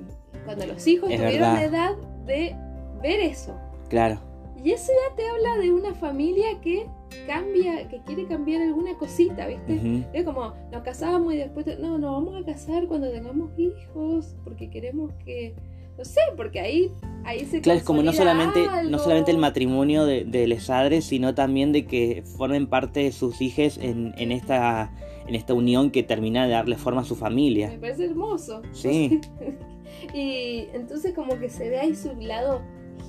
[0.46, 1.64] cuando los hijos Es tuvieron verdad.
[1.64, 2.56] edad de
[3.02, 3.56] ver eso.
[3.90, 4.20] claro.
[4.64, 6.88] Y eso ya te habla de una familia que
[7.28, 10.06] cambia, que quiere cambiar alguna cosita, ¿viste?
[10.14, 14.70] Es como, nos casamos y después, no, nos vamos a casar cuando tengamos hijos, porque
[14.70, 15.56] queremos que,
[15.98, 16.92] no sé, porque ahí,
[17.24, 21.06] ahí se Claro, es como no solamente, no solamente el matrimonio de, de les padres,
[21.06, 24.92] sino también de que formen parte de sus hijos en, en esta,
[25.28, 27.78] en esta unión que termina de darle forma a su Me familia.
[27.80, 28.62] parece hermoso.
[28.72, 29.22] Sí.
[30.14, 32.62] y entonces como que se ve ahí su lado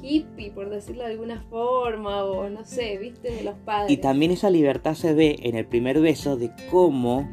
[0.03, 3.31] hippie, por decirlo de alguna forma, o no sé, ¿viste?
[3.31, 3.91] De los padres.
[3.93, 7.29] Y también esa libertad se ve en el primer beso de cómo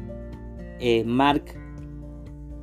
[0.80, 1.44] eh, Mark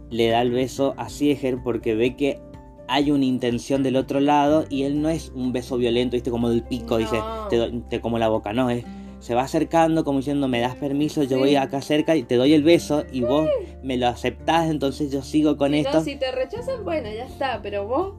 [0.10, 2.40] le da el beso a Sieger porque ve que
[2.88, 6.50] hay una intención del otro lado y él no es un beso violento, viste, como
[6.50, 8.84] del pico, dice, te, te como la boca, no, es,
[9.20, 11.36] se va acercando como diciendo, me das permiso, yo Sí.
[11.36, 13.48] voy acá cerca y te doy el beso y vos
[13.84, 15.94] me lo aceptás, entonces yo sigo con esto.
[16.00, 18.14] No, si te rechazan, bueno, ya está, pero vos.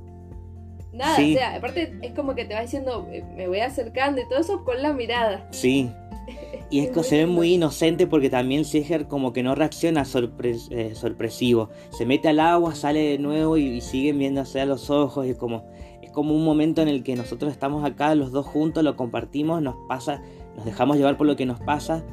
[0.92, 1.34] Nada, Sí.
[1.34, 4.40] o sea, aparte es como que te va diciendo, eh, me voy acercando y todo
[4.40, 5.46] eso con la mirada.
[5.50, 5.90] Sí,
[6.72, 10.68] Y es que se ve muy inocente porque también Sieger como que no reacciona sorpre-
[10.70, 11.68] eh, sorpresivo.
[11.90, 15.26] Se mete al agua, sale de nuevo y, y siguen viéndose a los ojos.
[15.26, 15.64] Y es como,
[16.00, 19.60] es como un momento en el que nosotros estamos acá los dos juntos, lo compartimos,
[19.62, 20.22] nos pasa,
[20.54, 22.04] nos dejamos llevar por lo que nos pasa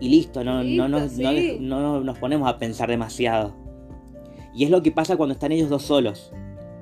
[0.00, 0.62] y listo, no
[2.00, 3.54] nos ponemos a pensar demasiado.
[4.54, 6.32] Y es lo que pasa cuando están ellos dos solos.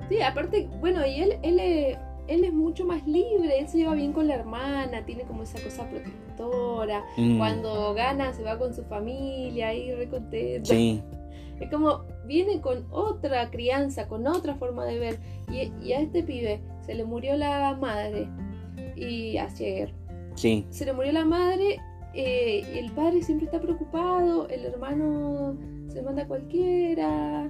[0.09, 3.93] Sí, aparte, bueno, y él, él, es- él es mucho más libre, él se lleva
[3.95, 7.03] bien con la hermana, tiene como esa cosa protectora.
[7.17, 10.69] Mm, Cuando gana se va con su familia ahí re contento.
[10.73, 11.01] Sí,
[11.59, 15.19] Es como viene con otra crianza, con otra forma de ver.
[15.49, 18.27] Y, y a este pibe se le murió la madre.
[18.97, 19.93] Y ayer
[20.35, 20.65] sí.
[20.69, 21.77] se le murió la madre.
[22.13, 24.49] eh, y el padre siempre está preocupado.
[24.49, 25.55] El hermano
[25.87, 27.49] se manda a cualquiera.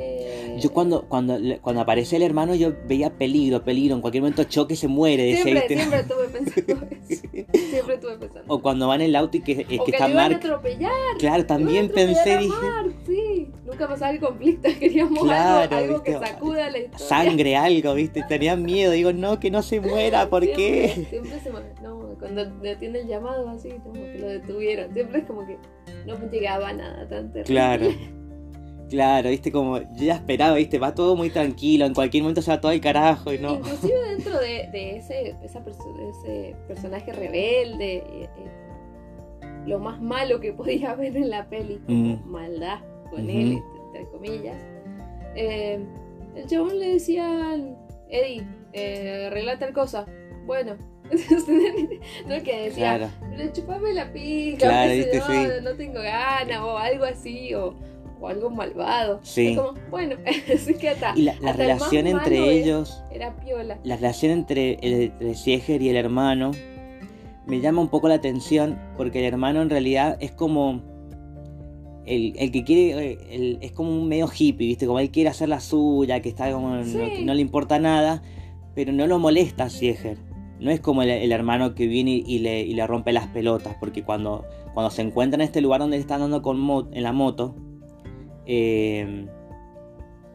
[0.00, 4.44] Eh, Yo cuando, cuando, cuando aparece el hermano yo veía peligro, peligro, en cualquier momento
[4.44, 5.36] choque se muere.
[5.36, 7.22] Siempre, siempre estuve pensando eso.
[7.70, 8.44] Siempre estuve pensando.
[8.54, 10.34] O cuando va en el auto y que, es O que que está a Mark.
[10.36, 10.90] atropellar.
[11.18, 13.50] Claro, también pensé, dije, Mark, sí.
[13.66, 14.68] Nunca pasaba el conflicto.
[14.80, 17.06] Queríamos Claro, algo, algo que sacuda la historia.
[17.06, 18.22] sangre, algo, ¿viste?
[18.28, 21.06] Tenía miedo, digo, no, que no se muera, ¿por Siempre- qué?
[21.10, 24.92] Siempre se me- No, cuando detiene el llamado así, como que lo detuvieron.
[24.92, 25.56] Siempre es como que
[26.06, 27.44] no llegaba a nada tan terrible.
[27.44, 27.86] Claro.
[28.88, 32.50] Claro, viste, como yo ya esperaba, viste, va todo muy tranquilo, en cualquier momento se
[32.50, 33.54] va todo al carajo y no.
[33.56, 38.50] Inclusive dentro de, de ese, esa perso- de ese personaje rebelde, eh, eh,
[39.66, 42.30] lo más malo que podía haber en la peli, como Mm.
[42.30, 42.78] maldad
[43.10, 44.56] con él, entre comillas,
[45.34, 45.78] eh,
[46.34, 47.76] el chabón le decían,
[48.08, 50.06] Eddie, eh, arregla tal cosa.
[50.46, 50.76] Bueno,
[52.26, 52.96] no es que decía,
[53.28, 55.62] Claro, chupame la pica, Claro, sí.
[55.62, 57.74] no tengo ganas, o algo así, o,
[58.20, 59.20] o algo malvado.
[59.22, 59.48] Sí.
[59.48, 60.16] Es como, bueno,
[60.54, 63.78] así que hasta, y la, la hasta el más relación entre malo ellos, era piola.
[63.84, 66.50] la relación entre, entre Sieger y el hermano,
[67.46, 70.82] me llama un poco la atención porque el hermano en realidad es como
[72.06, 74.86] el, el que quiere, eh, el- es como un medio hippie, ¿viste?
[74.86, 76.98] Como él quiere hacer la suya, que está como, no, Sí.
[76.98, 78.22] que no le importa nada,
[78.74, 80.18] pero no lo molesta a Sieger.
[80.60, 83.76] No es como el, el hermano que viene y le, y le rompe las pelotas,
[83.78, 87.02] porque cuando, cuando se encuentra en este lugar donde él está andando con mo- en
[87.02, 87.54] la moto,
[88.48, 89.26] eh,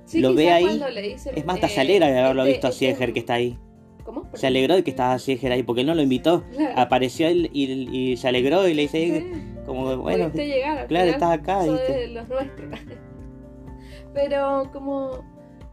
[0.06, 2.68] Sí, lo ve ahí, cuando le dicen, es más, hasta eh, de haberlo este- visto
[2.68, 3.58] a este- Sieger que está ahí.
[4.04, 4.30] ¿Cómo?
[4.34, 6.44] Se alegró de que estaba Sieger ahí, porque él no lo invitó.
[6.52, 6.74] Claro.
[6.80, 7.72] Apareció él y,
[8.12, 9.44] y se alegró y le dice, Sí.
[9.66, 12.70] como, bueno, llegar, claro, estás acá, de los nuestros.
[14.14, 15.24] Pero como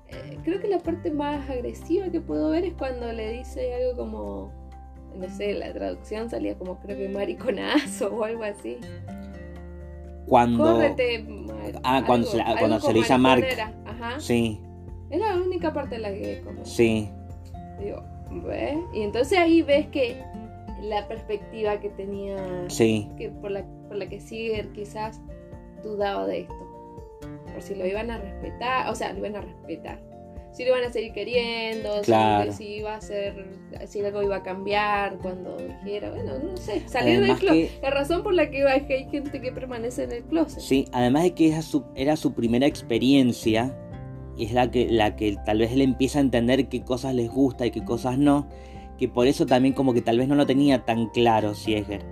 [0.09, 3.97] eh, creo que la parte más agresiva que puedo ver es cuando le dice algo
[3.97, 4.53] como
[5.15, 8.79] no sé, la traducción salía como creo que mariconazo o algo así.
[10.31, 10.65] Cuando...
[10.65, 11.27] Córrete.
[11.83, 13.45] Ah, cuando se la- cuando se le dice a Mark.
[13.85, 14.19] Ajá.
[14.21, 14.61] Sí,
[15.11, 17.11] Es la única parte en la que como sí,
[17.83, 18.03] digo,
[18.47, 18.79] ¿ves?
[18.95, 20.23] Y entonces ahí ves que
[20.83, 22.37] la perspectiva que tenía
[22.69, 23.11] sí.
[23.19, 25.21] que por la, por la que Siger quizás
[25.83, 26.55] dudaba de esto.
[27.53, 30.01] Por si lo iban a respetar, o sea, lo iban a respetar.
[30.53, 32.53] Si lo iban a seguir queriendo, si- Claro.
[32.53, 33.47] si, iba a ser,
[33.87, 37.71] si algo iba a cambiar cuando dijera, bueno, no sé, salir Además del closet.
[37.77, 40.59] que- La razón por la que hay, que hay gente que permanece en el closet.
[40.61, 43.77] Sí, además de que era su, era su primera experiencia,
[44.37, 47.31] y es la que, la que tal vez él empieza a entender qué cosas les
[47.31, 48.49] gusta y qué cosas no,
[48.99, 52.03] que por eso también como que tal vez no lo tenía tan claro Sieger.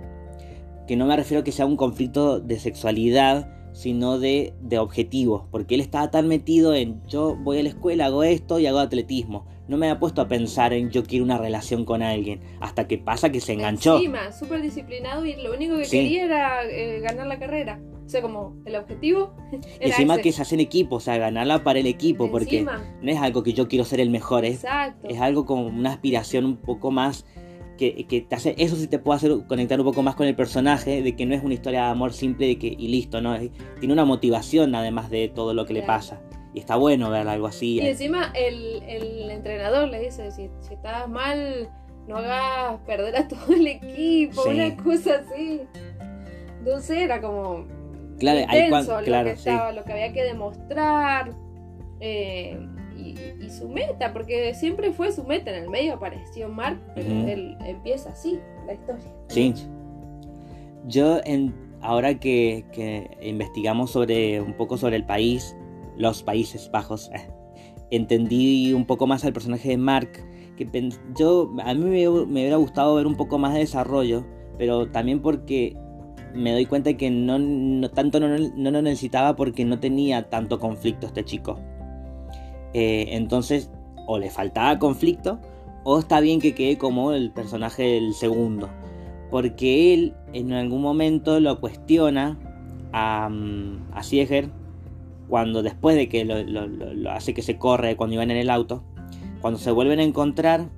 [0.87, 5.43] Que no me refiero a que sea un conflicto de sexualidad, sino de, de objetivos,
[5.51, 8.79] porque él estaba tan metido en yo voy a la escuela, hago esto y hago
[8.79, 9.45] atletismo.
[9.69, 12.97] No me había puesto a pensar en yo quiero una relación con alguien, hasta que
[12.97, 13.95] pasa que se enganchó.
[13.95, 15.97] Encima, súper disciplinado y lo único que Sí.
[15.97, 17.79] quería era eh, ganar la carrera.
[18.05, 19.33] O sea, como el objetivo
[19.79, 20.23] era encima ese.
[20.23, 23.17] que se hace en equipo, o sea, ganarla para el equipo, porque Encima, no es
[23.19, 25.07] algo que yo quiero ser el mejor, es, exacto.
[25.07, 27.23] es algo como una aspiración un poco más
[27.79, 30.35] que, que te hace, eso sí te puede hacer conectar un poco más con el
[30.35, 33.33] personaje, de que no es una historia de amor simple de que, y listo, ¿no?
[33.35, 36.21] Es- tiene una motivación además de todo lo que le pasa.
[36.53, 37.75] Y está bueno ver algo así.
[37.79, 41.69] Y encima el, el entrenador le dice, si, si estás mal,
[42.07, 44.49] no hagas perder a todo el equipo, Sí.
[44.49, 45.61] una cosa así.
[46.59, 47.65] Entonces era como
[48.19, 49.49] Claro, intenso cuan- lo, claro, que sí.
[49.49, 51.33] estaba, lo que había que demostrar.
[52.01, 52.59] eh,
[52.99, 55.55] y, y su meta, porque siempre fue su meta.
[55.55, 57.27] En el medio apareció Mark, pero Ujú.
[57.27, 59.05] él empieza así la historia.
[59.27, 59.53] Sí.
[60.87, 65.55] Yo, en, ahora que, que investigamos sobre un poco sobre el país,
[65.97, 67.09] los Países Bajos,
[67.91, 70.09] entendí un poco más al personaje de Mark.
[70.57, 70.67] Que
[71.17, 74.25] yo, a mí me, me hubiera gustado ver un poco más de desarrollo,
[74.57, 75.77] pero también porque
[76.35, 80.59] me doy cuenta que no, no- tanto no, no lo necesitaba porque no tenía tanto
[80.59, 81.59] conflicto este chico.
[82.73, 83.69] Eh, entonces,
[84.07, 85.39] o le faltaba conflicto,
[85.83, 88.69] o está bien que quede como el personaje del segundo.
[89.31, 92.39] porque él en algún momento lo cuestiona
[92.91, 94.49] a, mm, a Sieger
[95.27, 98.37] cuando después de que lo, lo- lo- lo hace que se corre cuando iban en
[98.37, 98.83] el auto,
[99.41, 100.69] cuando se vuelven a encontrar,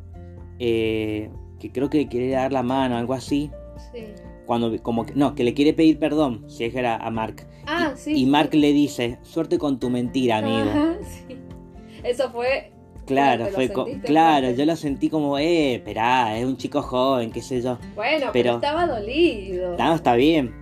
[0.59, 3.49] eh, que creo que le quiere dar la mano, algo así,
[3.93, 4.03] Sí.
[4.45, 7.47] cuando como que, no, que le quiere pedir perdón, Sieger a, a Mark.
[7.67, 8.11] Ah, y, sí.
[8.11, 8.25] y sí.
[8.25, 10.69] Mark le dice, suerte con tu mentira, amigo.
[10.71, 10.95] Ajá,
[11.27, 11.37] sí.
[12.03, 12.71] Eso fue.
[13.05, 16.81] Claro, fue lo co- sentiste claro, yo lo sentí como, eh, esperá, es un chico
[16.81, 17.77] joven, qué sé yo.
[17.95, 19.75] Bueno, pero, Pero- estaba dolido.
[19.77, 20.53] No, está bien.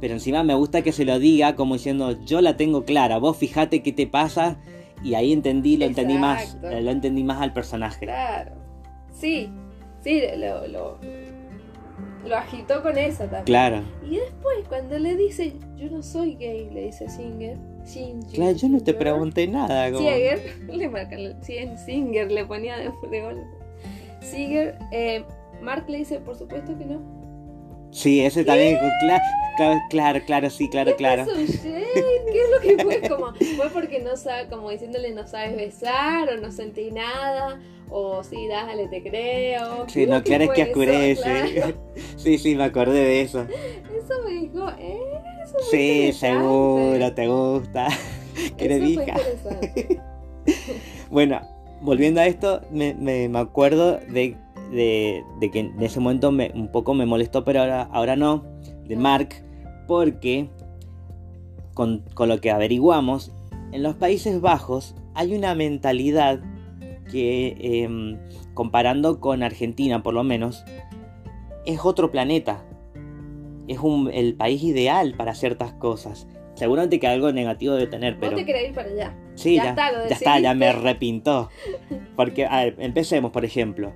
[0.00, 3.38] Pero encima me gusta que se lo diga como diciendo, yo la tengo clara, vos
[3.38, 4.58] fijate qué te pasa.
[5.02, 8.06] Y ahí entendí, lo entendí más, lo entendí más al personaje.
[8.06, 8.52] Claro.
[9.12, 9.48] Sí,
[10.02, 10.98] sí, lo, lo,
[12.26, 13.44] lo agitó con esa también.
[13.44, 13.82] Claro.
[14.08, 17.56] Y después, cuando le dice, yo no soy gay, le dice Singer.
[18.32, 19.90] Claro, yo no te pregunté nada.
[19.92, 20.40] como- Sieger,
[20.72, 21.36] le marcan el-
[21.78, 23.42] Singer le ponía de, de golpe.
[24.20, 25.24] Singer, eh,
[25.62, 27.00] Mark le dice, por supuesto que no.
[27.92, 28.76] Sí, ese también.
[29.00, 29.22] Claro,
[29.56, 31.24] claro, claro, claro, sí, claro, ¿Qué claro.
[31.24, 31.36] pasó?
[31.36, 33.08] ¿Qué es lo que fue?
[33.08, 37.58] Como, fue porque no sabe, como diciéndole no sabes besar o no sentí nada.
[37.88, 39.88] O sí, dale, te creo.
[39.88, 41.22] Sí, ¿Qué no, claro es que oscurece.
[41.22, 41.74] Claro.
[42.16, 43.42] Sí, sí, me acordé de eso.
[43.44, 44.98] Eso me dijo, eh,
[45.58, 47.88] eso Sí, seguro, te gusta.
[48.58, 49.18] ¿Quieres Eso fue hija?
[49.18, 50.00] interesante.
[51.10, 51.40] Bueno,
[51.82, 54.36] volviendo a esto, me, me- me acuerdo de,
[54.70, 58.44] de- de que en ese momento me, un poco me molestó, pero ahora, ahora no,
[58.86, 58.96] de.
[58.96, 59.30] Mark,
[59.88, 60.48] porque
[61.74, 63.32] con, con lo que averiguamos,
[63.72, 66.40] en los Países Bajos hay una mentalidad
[67.10, 68.18] que, em,
[68.54, 70.64] comparando con Argentina por lo menos,
[71.64, 72.64] es otro planeta.
[73.68, 76.26] Es un, el país ideal para ciertas cosas.
[76.54, 78.36] Seguramente que algo negativo debe tener, pero...
[78.36, 79.14] te querés ir para allá.
[79.34, 81.50] Sí, Ya ya, está, lo ya está, ya me repintó.
[82.16, 83.92] Porque, a ver, empecemos, por ejemplo.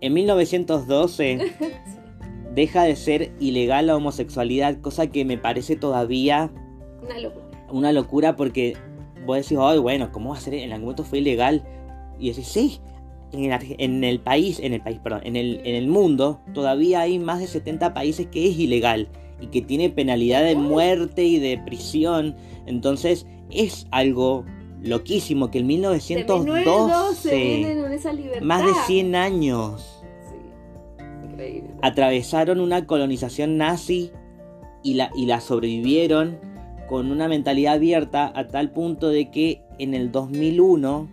[0.00, 1.52] En 1912
[2.54, 6.50] deja de ser ilegal la homosexualidad, cosa que me parece todavía
[7.02, 7.46] Una locura.
[7.70, 8.76] una locura porque
[9.24, 10.54] vos decís, ay, bueno, ¿cómo va a ser?
[10.54, 11.62] En algún momento fue ilegal.
[12.18, 12.80] Y decís, sí,
[13.32, 16.40] en el, Arge- en el país, en el país, perdón, en el, en el mundo
[16.54, 19.08] todavía hay más de 70 países que es ilegal
[19.40, 22.36] y que tiene penalidad de muerte y de prisión.
[22.66, 24.44] Entonces es algo
[24.82, 28.42] loquísimo que en De 1912 1912, vienen con esa libertad.
[28.42, 30.36] más de 100 años, Sí.
[31.30, 31.70] Increíble.
[31.82, 34.10] atravesaron una colonización nazi
[34.82, 36.38] y la, y la sobrevivieron
[36.88, 41.08] con una mentalidad abierta a tal punto de que en el 2001,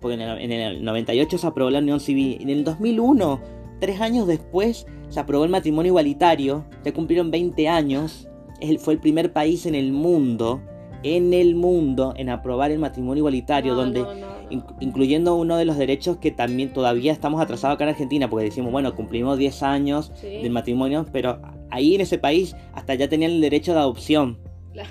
[0.00, 3.40] porque en el, en el 98 se aprobó la unión civil, en el 2001,
[3.80, 8.28] tres años después, se aprobó el matrimonio igualitario, ya cumplieron 20 años,
[8.60, 10.60] el- fue el primer país en el mundo,
[11.02, 15.64] en el mundo, en aprobar el matrimonio igualitario, No, donde no, no, incluyendo uno de
[15.64, 19.62] los derechos que también todavía estamos atrasados acá en Argentina, porque decimos, bueno, cumplimos 10
[19.62, 20.26] años Sí.
[20.42, 24.38] del matrimonio, pero ahí en ese país hasta ya tenían el derecho de adopción.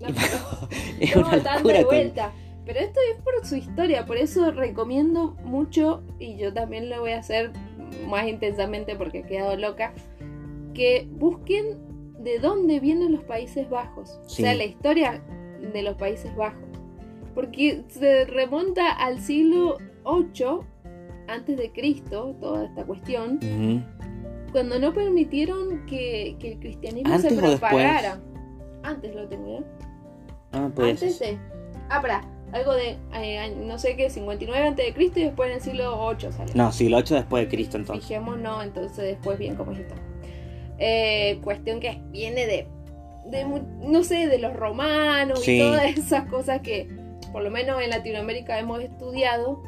[0.00, 0.68] No, pero-
[1.00, 1.82] Es una locura.
[1.84, 2.32] vuelta.
[2.68, 7.12] Pero esto es por su historia, por eso recomiendo mucho, y yo también lo voy
[7.12, 7.50] a hacer
[8.06, 9.94] más intensamente porque he quedado loca,
[10.74, 11.78] que busquen
[12.22, 14.20] de dónde vienen los Países Bajos.
[14.26, 14.42] Sí.
[14.42, 15.22] O sea, la historia
[15.72, 16.68] de los Países Bajos.
[17.34, 20.60] Porque se remonta al siglo VIII
[21.26, 23.40] antes de Cristo, toda esta cuestión,
[24.52, 28.20] cuando no permitieron que, que el cristianismo ¿Antes se propagara.
[28.82, 29.64] Antes lo tengo, ¿eh?
[30.52, 31.02] Ah, pues.
[31.02, 31.38] Antes de.
[31.88, 32.37] Ah, pará.
[32.52, 32.96] Algo de.
[33.14, 36.52] eh, no sé qué, 59 antes de Cristo y después en el siglo 8 sale.
[36.54, 38.06] No, siglo 8 después de Cristo entonces.
[38.06, 39.94] Fijémonos entonces después bien cómo es esto.
[40.78, 42.66] Eh, cuestión que viene de.
[43.26, 43.44] de
[43.82, 45.56] no sé, de los romanos Sí.
[45.56, 46.88] y todas esas cosas que
[47.32, 49.62] por lo menos en Latinoamérica hemos estudiado.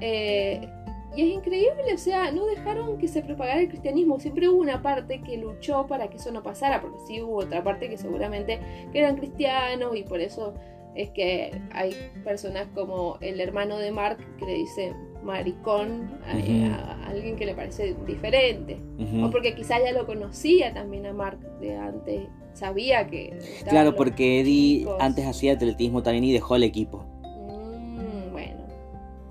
[0.00, 0.68] Eh,
[1.14, 4.20] y es increíble, o sea, no dejaron que se propagara el cristianismo.
[4.20, 7.62] Siempre hubo una parte que luchó para que eso no pasara, porque sí hubo otra
[7.62, 8.58] parte que seguramente
[8.92, 10.52] que eran cristianos y por eso
[10.96, 17.36] es que hay personas como el hermano de Mark que le dice maricón a, alguien
[17.36, 18.78] que le parece diferente.
[19.22, 23.38] O porque quizá ya lo conocía también a Mark de antes, sabía que...
[23.68, 24.96] Claro, porque Eddie chicos.
[25.00, 27.04] antes hacía atletismo también y dejó el equipo.
[27.22, 28.60] Mm, bueno,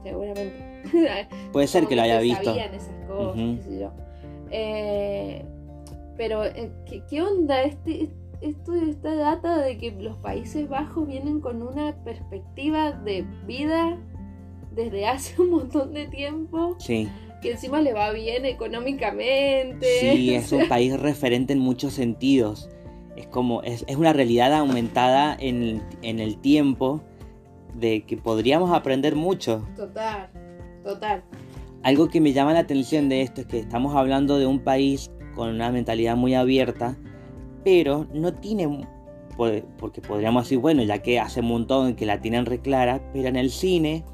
[0.04, 0.66] seguramente.
[1.52, 2.44] Puede ser que lo haya visto.
[2.44, 3.56] Sabían esas cosas, Ujú.
[3.58, 3.92] qué sé yo.
[4.52, 5.46] Eh,
[6.18, 7.64] pero, eh, ¿qué, qué onda?
[7.64, 8.10] Este,
[8.42, 13.98] esto, esta data de que los Países Bajos vienen con una perspectiva de vida
[14.76, 17.08] desde hace un montón de tiempo, Sí,
[17.42, 19.86] que encima le va bien económicamente.
[20.00, 22.70] sí, es sea, un país referente en muchos sentidos.
[23.16, 27.02] Es como, es, es una realidad aumentada en el, en el tiempo
[27.74, 29.66] de que podríamos aprender mucho.
[29.76, 30.30] Total,
[30.84, 31.24] total.
[31.84, 35.12] Algo que me llama la atención de esto es que estamos hablando de un país
[35.36, 36.98] con una mentalidad muy abierta,
[37.66, 38.88] pero no tiene,
[39.36, 43.36] porque podríamos decir, bueno, ya que hace un montón que la tienen reclara, pero en
[43.36, 44.06] el cine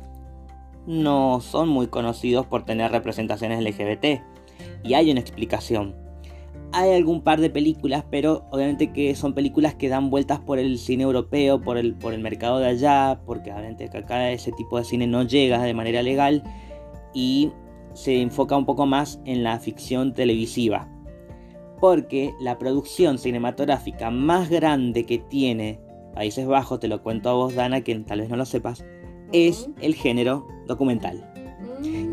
[0.88, 4.22] no son muy conocidos por tener representaciones LGBT.
[4.84, 5.96] Y hay una explicación.
[6.72, 10.80] Hay algún par de películas, pero obviamente que son películas que dan vueltas por el
[10.80, 14.78] cine europeo, por el, por el mercado de allá, porque obviamente que acá ese tipo
[14.78, 16.42] de cine no llega de manera legal
[17.14, 17.52] y
[17.94, 20.88] se enfoca un poco más en la ficción televisiva.
[21.82, 25.82] Porque la producción cinematográfica más grande que tiene
[26.14, 28.86] Países Bajos, te lo cuento a vos Dana, que tal vez no lo sepas,
[29.34, 31.28] es el género documental.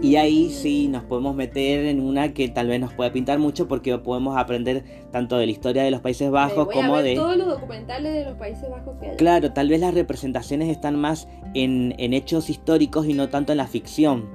[0.01, 3.67] Y ahí sí nos podemos meter en una que tal vez nos pueda pintar mucho
[3.67, 7.17] porque podemos aprender tanto de la historia de los Países Bajos como de...
[7.17, 9.17] Todos los documentales de los Países Bajos que hay.
[9.17, 13.67] Claro, tal vez las representaciones están más en, hechos históricos y no tanto en la
[13.67, 14.31] ficción.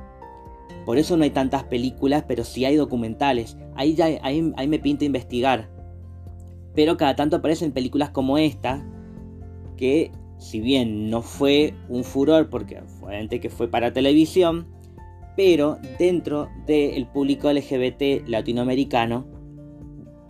[0.85, 3.57] Por eso no hay tantas películas, pero sí hay documentales.
[3.75, 5.69] Ahí, ya, ahí, ahí me pinta investigar.
[6.75, 8.85] Pero cada tanto aparecen películas como esta,
[9.77, 14.67] que si bien no fue un furor, porque obviamente que fue para televisión,
[15.35, 19.25] pero dentro del público LGBT latinoamericano,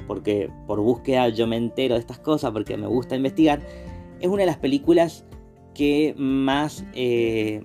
[0.07, 3.61] porque por búsqueda yo me entero de estas cosas, porque me gusta investigar,
[4.19, 5.25] es una de las películas
[5.73, 7.63] que más, eh,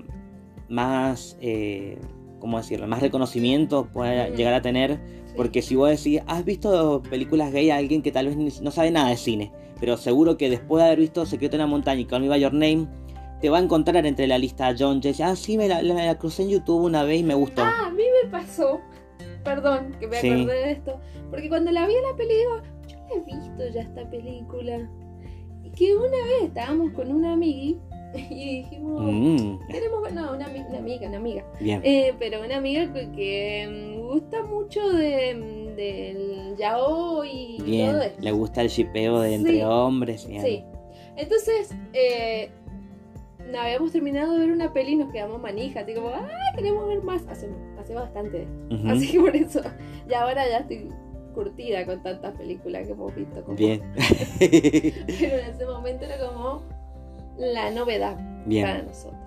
[0.69, 1.99] más, eh,
[2.39, 2.87] ¿cómo decirlo?
[2.87, 5.01] Más reconocimiento puede llegar a tener,
[5.37, 8.91] porque si vos decís, ¿has visto películas gay a alguien que tal vez no sabe
[8.91, 9.53] nada de cine?
[9.81, 12.41] Pero seguro que después de haber visto Secreto en la Montaña y Call Me By
[12.41, 12.89] Your Name,
[13.41, 15.21] te va a encontrar entre la lista John Jesse.
[15.21, 17.63] Ah, sí, me la, crucé en YouTube una vez y me gustó.
[17.63, 18.81] Ah, a mí me pasó.
[19.45, 21.01] Perdón, que me acordé de esto.
[21.31, 24.91] Porque cuando la vi en la peli digo, yo la he visto ya esta película.
[25.63, 27.79] Y que una vez estábamos con una amiga
[28.31, 29.67] y dijimos, mm.
[29.69, 31.45] tenemos, no, una, amiga, una amiga.
[31.61, 31.81] Bien.
[31.85, 37.93] Eh, pero una amiga que, mm, gusta mucho de, mm, del yao y Bien.
[37.93, 38.23] todo esto.
[38.23, 40.23] Le gusta el shipeo de entre hombres.
[40.23, 40.65] Sí.
[41.17, 42.51] Entonces, eh,
[43.59, 47.03] habíamos terminado de ver una peli y nos quedamos manijas, así como, ah, queremos ver
[47.03, 47.27] más.
[47.29, 47.49] Hace,
[47.79, 48.47] hace bastante.
[48.87, 49.61] Así que por eso,
[50.09, 50.89] y ahora ya estoy
[51.35, 53.45] curtida con tantas películas que hemos visto.
[53.55, 53.83] Bien.
[54.39, 56.63] Pero en ese momento era como
[57.39, 58.17] la novedad
[58.47, 59.21] para nosotros.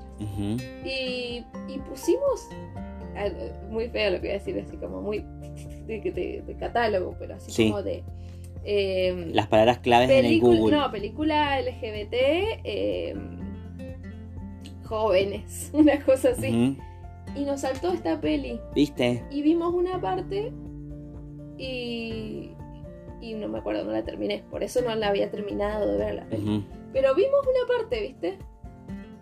[0.86, 2.50] y, y, pusimos,
[3.70, 5.26] muy feo lo que voy a decir, así como muy
[5.88, 8.04] de, de, catálogo, pero así como de...
[8.64, 10.78] Em, Las palabras claves en el Google.
[10.78, 12.14] No, película LGBT.
[12.64, 13.16] Eh,
[14.86, 16.78] jóvenes, una cosa así.
[17.36, 18.60] Y nos saltó esta peli.
[18.76, 19.24] ¿Viste?
[19.32, 20.52] Y vimos una parte
[21.58, 22.52] y,
[23.22, 24.44] y no me acuerdo, no la terminé.
[24.52, 26.66] Por eso no la había terminado de ver la peli.
[26.94, 28.38] Pero vimos una parte, ¿viste?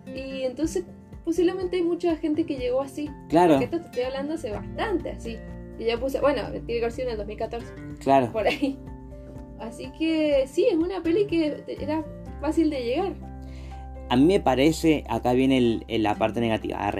[0.06, 0.84] Y entonces
[1.24, 3.10] posiblemente hay mucha gente que llegó así.
[3.28, 3.54] Claro.
[3.54, 5.36] Porque esto te estoy hablando hace bastante así.
[5.78, 7.66] Y ya puse, bueno, tiene que en el 2014.
[8.00, 8.32] Claro.
[8.32, 8.78] Por ahí.
[9.60, 12.04] Así que sí, es una peli que era
[12.40, 13.12] fácil de llegar.
[14.08, 16.92] A mí me parece, acá viene la parte negativa,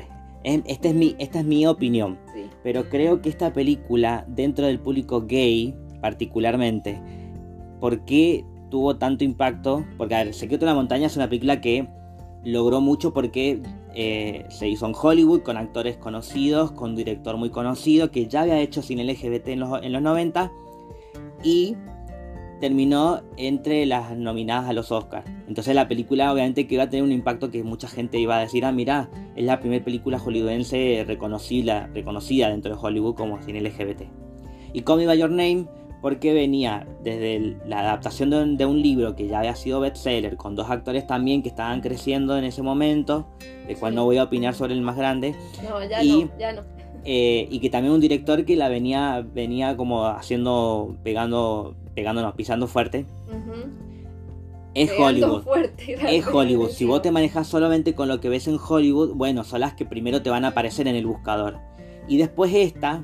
[0.44, 2.18] esta, es mi, esta es mi opinión,
[2.62, 7.00] pero creo que esta película, dentro del público gay particularmente,
[7.80, 9.84] ¿por qué tuvo tanto impacto?
[9.98, 11.88] Porque, ver, Secreto de la Montaña es una película que
[12.44, 13.60] logró mucho porque
[13.94, 18.42] eh, se hizo en Hollywood con actores conocidos, con un director muy conocido que ya
[18.42, 20.50] había hecho cine LGBT en los, en los 90
[21.42, 21.76] y
[22.60, 25.28] terminó entre las nominadas a los Oscars.
[25.48, 28.40] Entonces la película obviamente que iba a tener un impacto que mucha gente iba a
[28.40, 33.60] decir, ah, mira, es la primera película hollywoodense reconocida, reconocida dentro de Hollywood como cine
[33.60, 34.02] LGBT.
[34.72, 35.66] Y Call Me By Your Name
[36.00, 40.70] porque venía desde la adaptación de un, libro que ya había sido bestseller, con dos
[40.70, 43.26] actores también que estaban creciendo en ese momento,
[43.66, 45.34] de cual no voy a opinar sobre el más grande.
[45.62, 46.62] No, ya no, ya no.
[47.04, 52.66] Eh, y que también un director que la venía, venía como haciendo, pegando pegándonos, pisando
[52.66, 53.06] fuerte.
[54.74, 55.44] Es Hollywood.
[55.86, 56.70] es Hollywood.
[56.70, 59.84] Si vos te manejas solamente con lo que ves en Hollywood, bueno, son las que
[59.84, 61.58] primero te van a aparecer en el buscador.
[62.08, 63.02] Y después esta,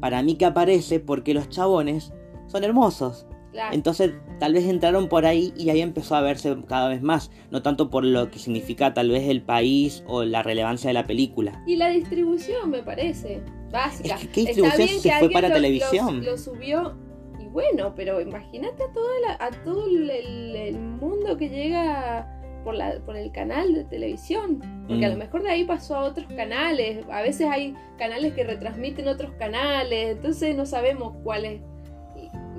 [0.00, 2.12] para mí que aparece porque los chabones
[2.54, 3.26] son hermosos.
[3.72, 7.62] Entonces tal vez entraron por ahí y ahí empezó a verse cada vez más, no
[7.62, 11.62] tanto por lo que significa tal vez el país o la relevancia de la película.
[11.66, 14.16] Y la distribución me parece básica.
[14.32, 16.24] ¿Qué distribución se fue para televisión?
[16.24, 16.96] lo, subió
[17.52, 22.28] bueno, pero imagínate a, toda a todo el, mundo que llega
[22.64, 24.58] por, la, por el canal de televisión.
[24.88, 25.18] Porque a lo mm.
[25.18, 27.04] mejor de ahí pasó a otros canales.
[27.08, 30.16] A veces hay canales que retransmiten otros canales.
[30.16, 31.60] Entonces no sabemos cuál es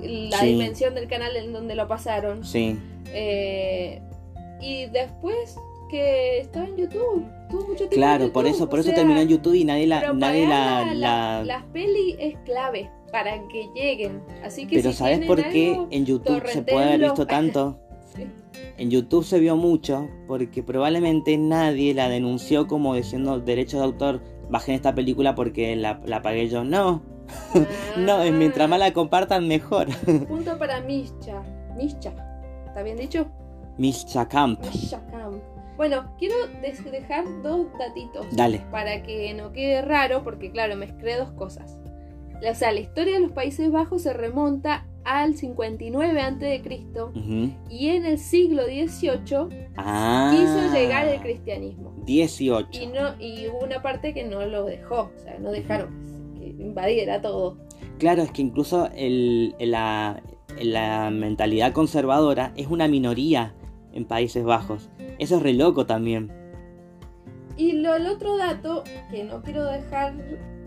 [0.00, 2.44] la dimensión del canal en donde lo pasaron.
[2.44, 2.78] Sí.
[3.12, 4.00] Eh,
[4.60, 5.56] y después
[5.88, 7.24] que estaba en YouTube.
[7.48, 10.48] Tuvo mucho tiempo claro, por eso, por eso terminó en YouTube y nadie la, nadie
[10.48, 14.20] la, la, la, peli es clave para que lleguen.
[14.44, 17.80] Así que Pero si ¿sabes por qué algo, en YouTube se puede haber visto tanto?
[18.16, 18.22] Sí.
[18.78, 24.22] En YouTube se vio mucho porque probablemente nadie la denunció como diciendo derechos de autor,
[24.48, 26.64] bajen esta película porque la, la pagué yo.
[26.64, 27.02] No,
[27.96, 29.88] no, es mientras más la compartan mejor.
[30.28, 31.42] Punto para Mischa.
[31.76, 32.12] Mischa.
[32.66, 33.26] ¿Está bien dicho?
[33.78, 35.42] Misha Camp, Mischa Camp.
[35.76, 36.34] Bueno, quiero
[36.90, 38.26] dejar dos datitos.
[38.32, 38.62] dale.
[38.70, 41.78] para que no quede raro, porque claro, mezclé dos cosas.
[42.50, 46.62] O sea, la historia de los Países Bajos se remonta al 59 a.C.
[47.14, 47.52] Ujú.
[47.70, 51.94] y en el siglo XVIII Ah, quiso llegar el cristianismo.
[52.04, 52.82] 18.
[52.82, 56.15] Y, no, y hubo una parte que no lo dejó, o sea, no dejaron
[56.58, 57.56] invadiera todo.
[57.98, 60.22] Claro, es que incluso el- la,
[60.60, 63.54] la mentalidad conservadora es una minoría
[63.92, 64.90] en Países Bajos.
[65.18, 66.30] Eso es re loco también.
[67.56, 70.14] Y lo, el otro dato que no quiero dejar,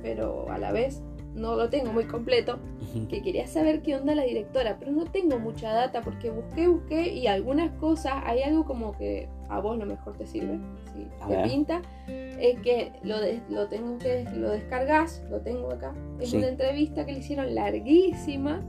[0.01, 1.03] pero a la vez
[1.35, 2.57] no lo tengo muy completo,
[3.07, 7.13] que quería saber qué onda la directora, pero no tengo mucha data porque busqué, busqué
[7.13, 10.59] y algunas cosas, hay algo como que a vos lo mejor te sirve,
[10.93, 11.49] si te ver.
[11.49, 16.37] pinta, es que lo, de- lo tengo que lo descargas, lo tengo acá, es Sí.
[16.37, 18.61] una entrevista que le hicieron larguísima,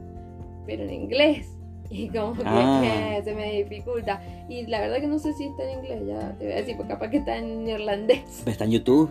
[0.67, 1.47] pero en inglés.
[1.93, 3.17] Y como que Ah.
[3.19, 4.23] eh, se me dificulta.
[4.49, 6.77] Y la verdad que no sé si está en inglés, ya te voy a decir,
[6.77, 8.45] porque capaz que está en irlandés.
[8.47, 9.11] ¿Está en YouTube?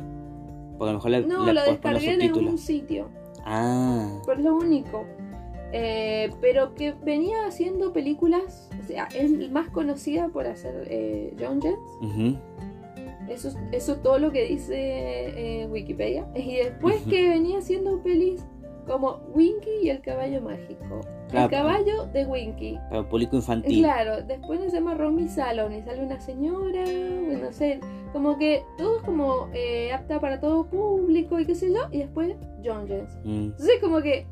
[0.78, 3.09] Porque a lo mejor le, No, le lo descargué en un sitio.
[3.45, 5.05] Ah, Pues lo único.
[5.72, 11.61] Eh, pero que venía haciendo películas, o sea, es más conocida por hacer eh, John
[11.61, 12.39] Jens.
[13.30, 16.28] Eso, es- eso es todo lo que dice eh, Wikipedia.
[16.36, 18.43] Y después que venía haciendo pelis
[18.88, 21.01] como Winky y el caballo mágico.
[21.30, 21.45] Claro.
[21.45, 22.80] El caballo de Winky.
[22.89, 23.84] para público infantil.
[23.84, 27.80] Claro, después se llama Romy Salon y sale una señora, bueno, no sé,
[28.11, 31.99] como que todo es como eh, apta para todo público y qué sé yo, y
[31.99, 33.15] después John Jens.
[33.24, 33.43] Mm.
[33.51, 34.26] Entonces como que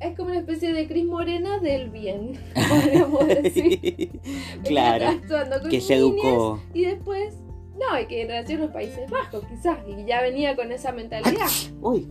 [0.00, 2.32] es como una especie de Cris Morena del bien,
[2.68, 4.20] podríamos decir.
[4.64, 6.60] Claro, actuando con que se educó.
[6.74, 7.34] Y después,
[7.78, 11.46] no, y que nació en los Países Bajos quizás, y ya venía con esa mentalidad.
[11.80, 12.08] Uy,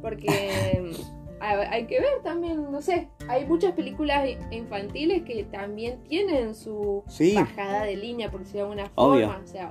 [0.00, 0.82] Porque
[1.40, 7.34] hay, que ver también, no sé, hay muchas películas infantiles que también tienen su Sí.
[7.34, 9.26] bajada de línea, por decirlo de alguna Obvio.
[9.28, 9.42] forma.
[9.44, 9.70] O sea,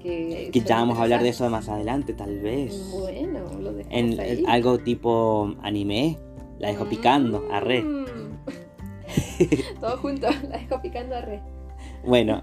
[0.00, 2.90] que, ya vamos a hablar de eso más adelante, tal vez.
[2.92, 4.38] Bueno, lo dejamos En, ahí.
[4.40, 6.18] en algo tipo anime,
[6.62, 7.82] la dejo picando, arre.
[7.82, 8.04] Mm.
[9.80, 11.42] Todo junto, la dejo picando arre.
[12.06, 12.40] Bueno,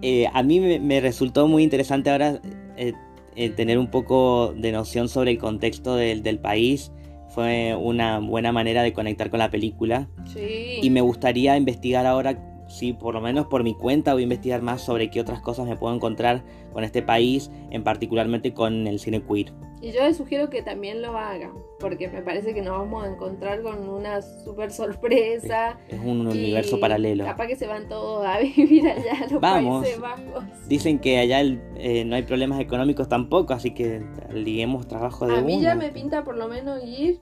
[0.00, 2.40] eh, a mí me, me resultó muy interesante ahora
[2.76, 2.92] eh,
[3.34, 6.92] eh, tener un poco de noción sobre el contexto del, del país.
[7.30, 10.08] Fue una buena manera de conectar con la película.
[10.32, 10.78] Sí.
[10.80, 14.62] Y me gustaría investigar ahora, sí, por lo menos por mi cuenta, voy a investigar
[14.62, 19.00] más sobre qué otras cosas me puedo encontrar con este país, en particularmente con el
[19.00, 19.52] cine queer.
[19.86, 23.08] Y yo les sugiero que también lo hagan, porque me parece que nos vamos a
[23.12, 25.78] encontrar con una super sorpresa.
[25.86, 27.24] Es un universo paralelo.
[27.24, 29.82] Capaz que se van todos a vivir allá a los Vamos.
[29.82, 30.44] Países Bajos.
[30.66, 35.36] Dicen que allá el- eh, no hay problemas económicos tampoco, así que liguemos trabajo de
[35.36, 35.62] A mí uno.
[35.62, 37.20] ya me pinta por lo menos ir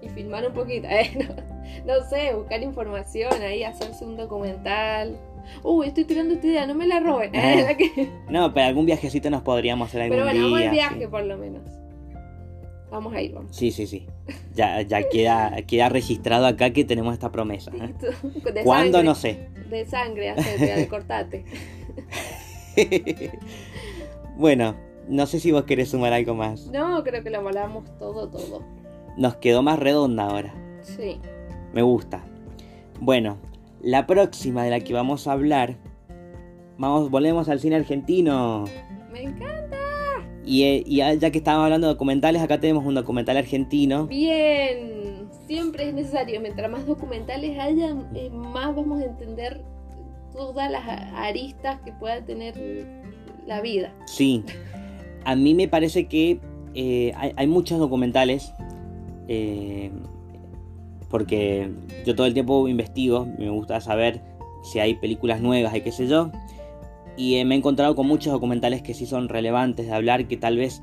[0.00, 0.86] y filmar un poquito.
[0.90, 1.10] eh,
[1.84, 5.18] no, no sé, buscar información ahí, hacerse un documental.
[5.64, 7.32] Uy, estoy tirando esta idea, no me la roben.
[7.76, 10.68] Que- No, pero algún viajecito nos podríamos hacer algún Pero bueno, vamos día.
[10.68, 11.06] al viaje sí.
[11.08, 11.62] por lo menos.
[12.90, 13.54] Vamos a ir, vamos.
[13.56, 14.06] Sí, sí, sí.
[14.54, 17.70] Ya, ya queda, queda registrado acá que tenemos esta promesa.
[17.74, 17.94] ¿eh?
[18.52, 18.98] De ¿Cuándo?
[18.98, 19.48] sangre, No sé.
[19.70, 21.44] De sangre, hacerte, de cortate.
[24.36, 24.74] bueno,
[25.08, 26.66] no sé si vos querés sumar algo más.
[26.72, 28.62] No, creo que lo hablamos todo, todo.
[29.16, 30.54] Nos quedó más redonda ahora.
[30.82, 31.20] Sí.
[31.72, 32.24] Me gusta.
[33.00, 33.38] Bueno,
[33.80, 35.76] la próxima de la que vamos a hablar.
[36.78, 38.64] Vamos, volvemos al cine argentino.
[39.12, 39.59] Me encanta.
[40.44, 44.06] Y, eh, y ya que estábamos hablando de documentales, acá tenemos un documental argentino.
[44.06, 45.28] Bien.
[45.46, 46.40] Siempre es necesario.
[46.40, 49.62] Mientras más documentales haya, eh, más vamos a entender
[50.32, 50.82] todas las
[51.14, 52.54] aristas que pueda tener
[53.46, 53.92] la vida.
[54.06, 54.44] Sí.
[55.24, 56.40] A mí me parece que
[56.74, 58.52] eh, hay, hay muchos documentales.
[59.28, 59.90] eh,
[61.10, 61.68] porque
[62.06, 63.26] yo todo el tiempo investigo.
[63.38, 64.22] Me gusta saber
[64.62, 66.30] si hay películas nuevas y qué sé yo.
[67.20, 70.26] Y me he encontrado con muchos documentales que sí son relevantes de hablar.
[70.26, 70.82] Que tal vez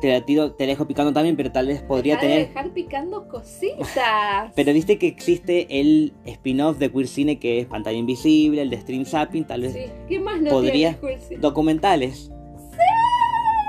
[0.00, 2.48] te tiro, te dejo picando también, pero tal vez podría Deja de tener.
[2.48, 4.52] dejar picando cositas.
[4.56, 8.80] Pero viste que existe el spin-off de Queer Cine que es Pantalla Invisible, el de
[8.80, 9.80] Stream Zapping, tal vez Sí.
[10.08, 11.40] ¿Qué más no podría- Queer Cine?
[11.40, 12.30] documentales.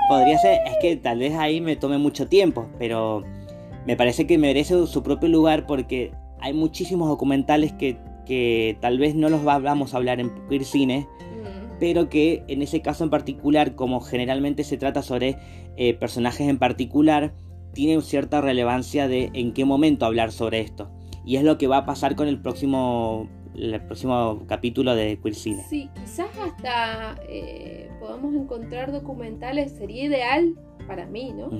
[0.08, 3.22] Podría ser, es que tal vez ahí me tome mucho tiempo, pero
[3.86, 9.14] me parece que merece su propio lugar porque hay muchísimos documentales que, que tal vez
[9.14, 11.06] no los va- vamos a hablar en Queer Cine.
[11.78, 15.36] Pero que en ese caso en particular, como generalmente se trata sobre
[15.76, 17.34] eh, personajes en particular,
[17.72, 20.90] tiene cierta relevancia de en qué momento hablar sobre esto.
[21.24, 25.34] Y es lo que va a pasar con el próximo, el próximo capítulo de Queer
[25.34, 25.64] Cine.
[25.68, 30.54] Sí, quizás hasta eh, podamos encontrar documentales, sería ideal
[30.86, 31.50] para mí, ¿no?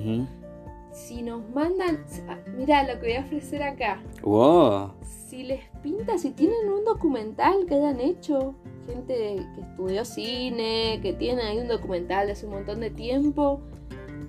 [0.91, 4.01] Si nos mandan, ah, mira lo que voy a ofrecer acá.
[4.23, 4.93] Wow.
[5.03, 8.55] Si les pinta, si tienen un documental que hayan hecho,
[8.85, 9.13] gente
[9.55, 13.61] que estudió cine, que tiene ahí un documental de hace un montón de tiempo,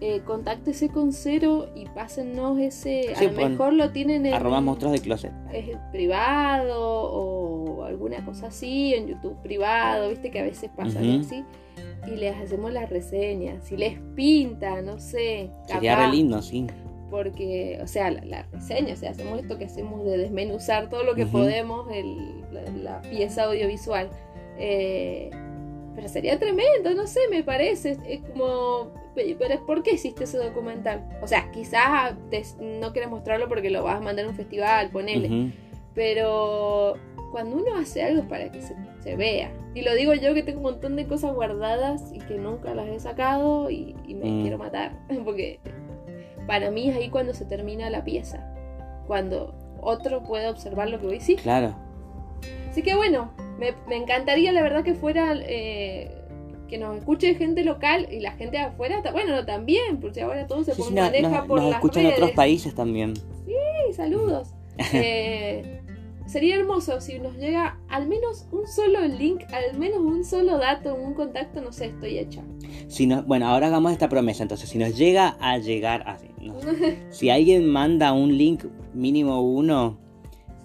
[0.01, 3.15] eh, contáctese con Cero y pásennos ese.
[3.17, 5.33] Sí, a lo mejor lo tienen en Arroba monstruos de closet.
[5.53, 11.21] es privado o alguna cosa así, en YouTube privado, viste que a veces pasa Ujú.
[11.21, 11.45] así.
[12.07, 13.65] Y les hacemos las reseñas.
[13.65, 15.51] Si les pinta, no sé.
[15.67, 16.67] Sería capaz, re lindo, sí.
[17.11, 21.03] porque, o sea, la, la reseña, o sea, hacemos esto que hacemos de desmenuzar todo
[21.05, 22.63] lo que podemos, el- la,
[23.01, 24.09] la pieza audiovisual.
[24.59, 25.31] Eh,
[25.95, 27.97] pero sería tremendo, no sé, me parece.
[28.07, 31.07] Es, como, pe- pero ¿por qué hiciste ese documental?
[31.23, 34.91] O sea, quizás te- no quieres mostrarlo porque lo vas a mandar a un festival,
[34.91, 35.29] ponele.
[35.29, 35.53] Ujú.
[35.95, 36.95] Pero
[37.33, 39.51] cuando uno hace algo es para que se, se vea.
[39.75, 42.87] Y lo digo yo que tengo un montón de cosas guardadas y que nunca las
[42.89, 44.43] he sacado y, y me Mm.
[44.43, 44.93] quiero matar.
[45.25, 45.59] Porque
[46.47, 48.47] para mí es ahí cuando se termina la pieza.
[49.07, 51.41] Cuando otro puede observar lo que voy a decir.
[51.41, 51.75] Claro.
[52.71, 55.35] Así que bueno, me, me encantaría la verdad que fuera...
[55.37, 56.11] eh,
[56.69, 60.65] que nos escuche gente local y la gente de afuera, bueno, también, porque ahora todo
[60.65, 62.17] se Sí, no- maneja nos, por nos las escuchan redes.
[62.17, 63.15] otros países también.
[63.17, 64.49] Sí, saludos.
[64.93, 65.81] Eh,
[66.27, 70.93] sería hermoso si nos llega al menos un solo link, al menos un solo dato,
[70.97, 72.43] un contacto, no sé, estoy hecha.
[72.89, 74.43] Si no, bueno, ahora hagamos esta promesa.
[74.43, 76.57] Entonces, si nos llega a llegar así, no
[77.11, 79.99] si alguien manda un link mínimo uno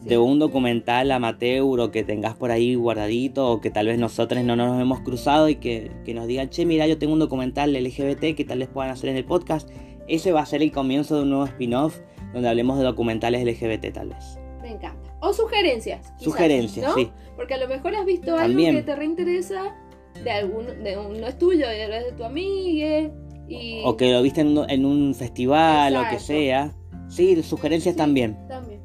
[0.02, 4.44] de un documental amateur o que tengas por ahí guardadito o que tal vez nosotros
[4.44, 7.74] no nos hemos cruzado y que, que nos digan, che, mira, yo tengo un documental
[7.74, 9.70] LGBT que tal vez puedan hacer en el podcast,
[10.08, 12.00] ese va a ser el comienzo de un nuevo spin-off
[12.34, 14.40] donde hablemos de documentales LGBT tal vez.
[14.62, 15.16] Me encanta.
[15.22, 16.02] O sugerencias.
[16.18, 16.96] quizás, Sugerencias, ¿no?
[16.96, 17.12] sí.
[17.36, 18.70] Porque a lo mejor has visto También.
[18.76, 19.76] algo que te reinteresa
[20.24, 23.12] de algún, de un, no es tuyo, de, de tu amiga.
[23.48, 26.26] Y O que lo viste en un, en un festival o que Exacto.
[26.26, 26.72] sea.
[27.10, 27.98] Sí, sugerencias Sí.
[27.98, 28.38] también.
[28.48, 28.81] También.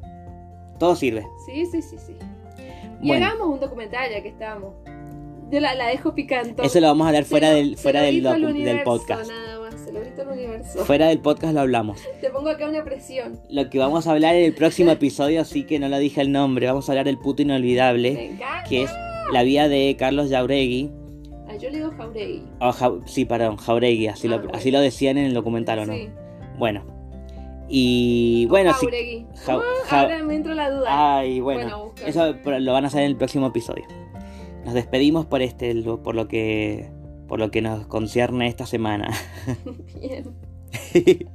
[0.79, 1.25] Todo sirve.
[1.45, 2.15] Sí, sí, sí, sí.
[3.01, 3.25] Y Bueno.
[3.27, 4.73] hagamos un documental ya que estamos.
[5.51, 6.61] Yo la, la dejo picando.
[6.63, 9.29] Eso lo vamos a hablar fuera lo- del, fuera del, docu- del universo, podcast.
[9.31, 10.83] Nada más, se lo grito al universo.
[10.85, 12.01] Fuera del podcast lo hablamos.
[12.21, 13.39] Te pongo acá una presión.
[13.49, 16.31] Lo que vamos a hablar en el próximo episodio, así que no lo dije el
[16.33, 18.63] nombre, vamos a hablar del puto inolvidable, Me encanta.
[18.67, 18.91] que es
[19.31, 20.91] la vida de Carlos Jauregui.
[21.47, 22.43] Ah, yo le digo Jauregui.
[22.59, 24.51] o Jau- sí, perdón, Jauregui, así, Ah, lo, bueno.
[24.53, 25.93] así lo decían en el documental, ¿o no?
[25.93, 26.09] Sí.
[26.57, 26.83] Bueno.
[27.69, 28.71] Y bueno.
[28.73, 31.17] Jau- Ah, ahora me entró la duda.
[31.17, 33.85] Ay, Bueno, bueno, eso lo van a hacer en el próximo episodio.
[34.65, 36.89] Nos despedimos por este, lo- por lo que,
[37.27, 39.09] por lo que nos concierne esta semana.
[40.01, 40.33] Bien.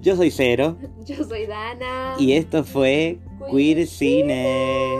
[0.00, 2.14] Yo soy Cero Yo soy Dana.
[2.18, 3.18] y esto fue
[3.50, 4.96] Queer Queer Cine.